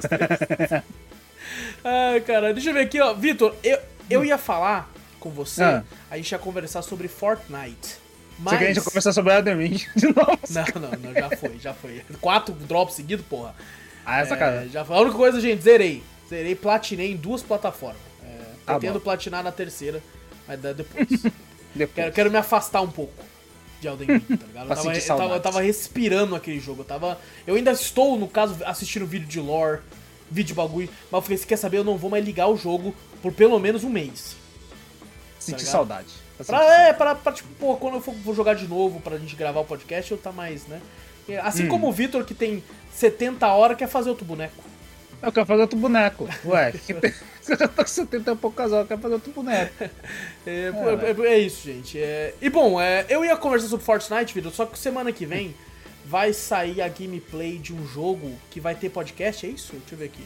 [1.84, 3.14] Ai, cara, deixa eu ver aqui, ó.
[3.14, 3.78] Vitor, eu,
[4.10, 5.84] eu ia falar com você, Ah.
[6.10, 7.98] a gente ia conversar sobre Fortnite.
[8.40, 8.54] Mas...
[8.54, 10.40] Você quer a gente conversar sobre Elden Ring de novo?
[10.50, 12.02] Não, não, não, já foi, já foi.
[12.22, 13.54] Quatro drops seguidos, porra.
[14.06, 14.70] Ah, é É, sacanagem.
[14.70, 14.96] já foi.
[14.96, 16.02] A única coisa, gente, zerei.
[16.30, 18.02] Zerei, platinei em duas plataformas.
[18.24, 19.04] É, Tá pretendo bom.
[19.04, 20.02] platinar na terceira,
[20.48, 21.08] mas depois.
[21.76, 21.94] Depois.
[21.96, 23.14] Quero, quero me afastar um pouco
[23.80, 24.70] de Elden Ring, tá ligado?
[24.70, 26.82] Eu tava, eu, tava, eu tava respirando aquele jogo.
[26.82, 29.80] Eu, tava, eu ainda estou, no caso, assistindo vídeo de lore,
[30.32, 30.90] vídeo de bagulho.
[31.12, 33.60] Mas eu falei, se quer saber, eu não vou mais ligar o jogo por pelo
[33.60, 34.36] menos um mês.
[35.40, 35.72] Sentir ligado?
[35.72, 36.08] saudade.
[36.46, 39.36] Pra Pra, é, pra, pra, tipo, pô, quando eu for, jogar de novo pra gente
[39.36, 40.80] gravar o podcast, eu tá mais, né?
[41.44, 41.70] Assim Hum.
[41.70, 42.64] como o Vitor, que tem
[42.94, 44.64] 70 horas, quer fazer outro boneco.
[45.22, 46.28] Eu quero fazer outro boneco.
[46.46, 47.14] Ué, que tem...
[47.42, 49.74] você já tá com 70 e pouco casal, eu quero fazer outro boneco.
[50.48, 52.00] É, pô, é- é isso, gente.
[52.02, 55.54] É, e bom, é, eu ia conversar sobre Fortnite, Vitor, só que semana que vem
[56.06, 59.74] vai sair a gameplay de um jogo que vai ter podcast, é isso?
[59.74, 60.24] Deixa eu ver aqui.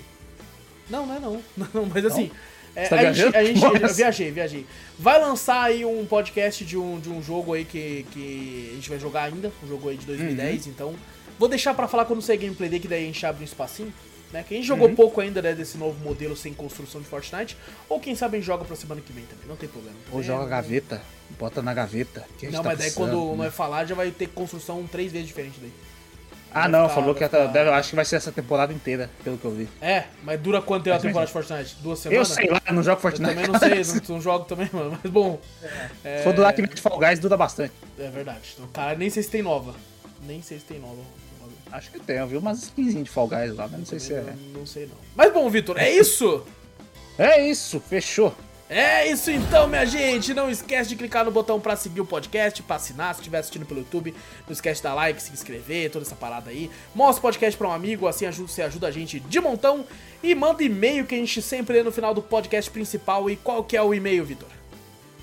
[0.90, 1.42] Não, não é não.
[1.74, 2.32] Não, mas assim.
[2.76, 4.66] É, tá a gente, a gente- eu viajei, viajei.
[4.98, 8.90] Vai lançar aí um podcast de um, de um jogo aí que, que a gente
[8.90, 10.72] vai jogar ainda, um jogo aí de 2010, Uhum.
[10.72, 10.96] então.
[11.40, 13.94] Vou deixar pra falar quando sair gameplay dele, que daí a gente abre um espacinho.
[14.32, 14.44] Né?
[14.48, 14.96] Que a gente jogou Uhum.
[14.96, 17.56] pouco ainda né, desse novo modelo sem construção de Fortnite.
[17.88, 19.96] Ou quem sabe a gente joga pra semana que vem também, não tem problema.
[20.08, 21.02] Ou Também joga é- gaveta,
[21.38, 22.26] bota na gaveta.
[22.42, 23.44] Não, tá mas daí quando né?
[23.46, 25.72] nós falar já vai ter construção três vezes diferente daí.
[26.54, 29.52] Ah, não, falou que deve, acho que vai ser essa temporada inteira, pelo que eu
[29.52, 29.68] vi.
[29.82, 31.76] É, mas dura quanto tempo a temporada de Fortnite?
[31.82, 32.28] Duas Eu semanas?
[32.28, 33.34] sei lá, eu não jogo Eu Fortnite.
[33.34, 35.00] também não sei, não, não jogo também, mano.
[35.04, 35.40] Mas bom.
[36.04, 37.74] É, Se for durar que nem de Fall Guys, dura bastante.
[37.98, 38.40] é verdade.
[38.54, 39.74] Então, cara, nem sei se tem nova.
[40.28, 41.02] Nem sei se tem nova.
[41.72, 44.14] Acho que tem, eu vi umas skinzinhas de Fall Guys lá, mas não sei se
[44.14, 44.24] é.
[44.54, 44.96] Não sei não.
[45.16, 46.46] Mas bom, Vitor, é isso?
[47.18, 48.36] É isso, fechou.
[48.76, 50.34] É isso então, minha gente.
[50.34, 53.68] Não esquece de clicar no botão pra seguir o podcast, pra assinar se estiver assistindo
[53.68, 54.16] pelo YouTube.
[54.48, 56.72] Não esquece de dar like, se inscrever, toda essa parada aí.
[56.96, 59.86] Mostra o podcast pra um amigo, assim ajuda, você ajuda a gente de montão.
[60.24, 63.30] E manda e-mail que a gente sempre lê no final do podcast principal.
[63.30, 64.50] E qual que é o e-mail, Vitor?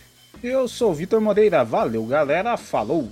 [0.40, 3.10] Eu sou o Vitor Moreira, valeu galera, falou!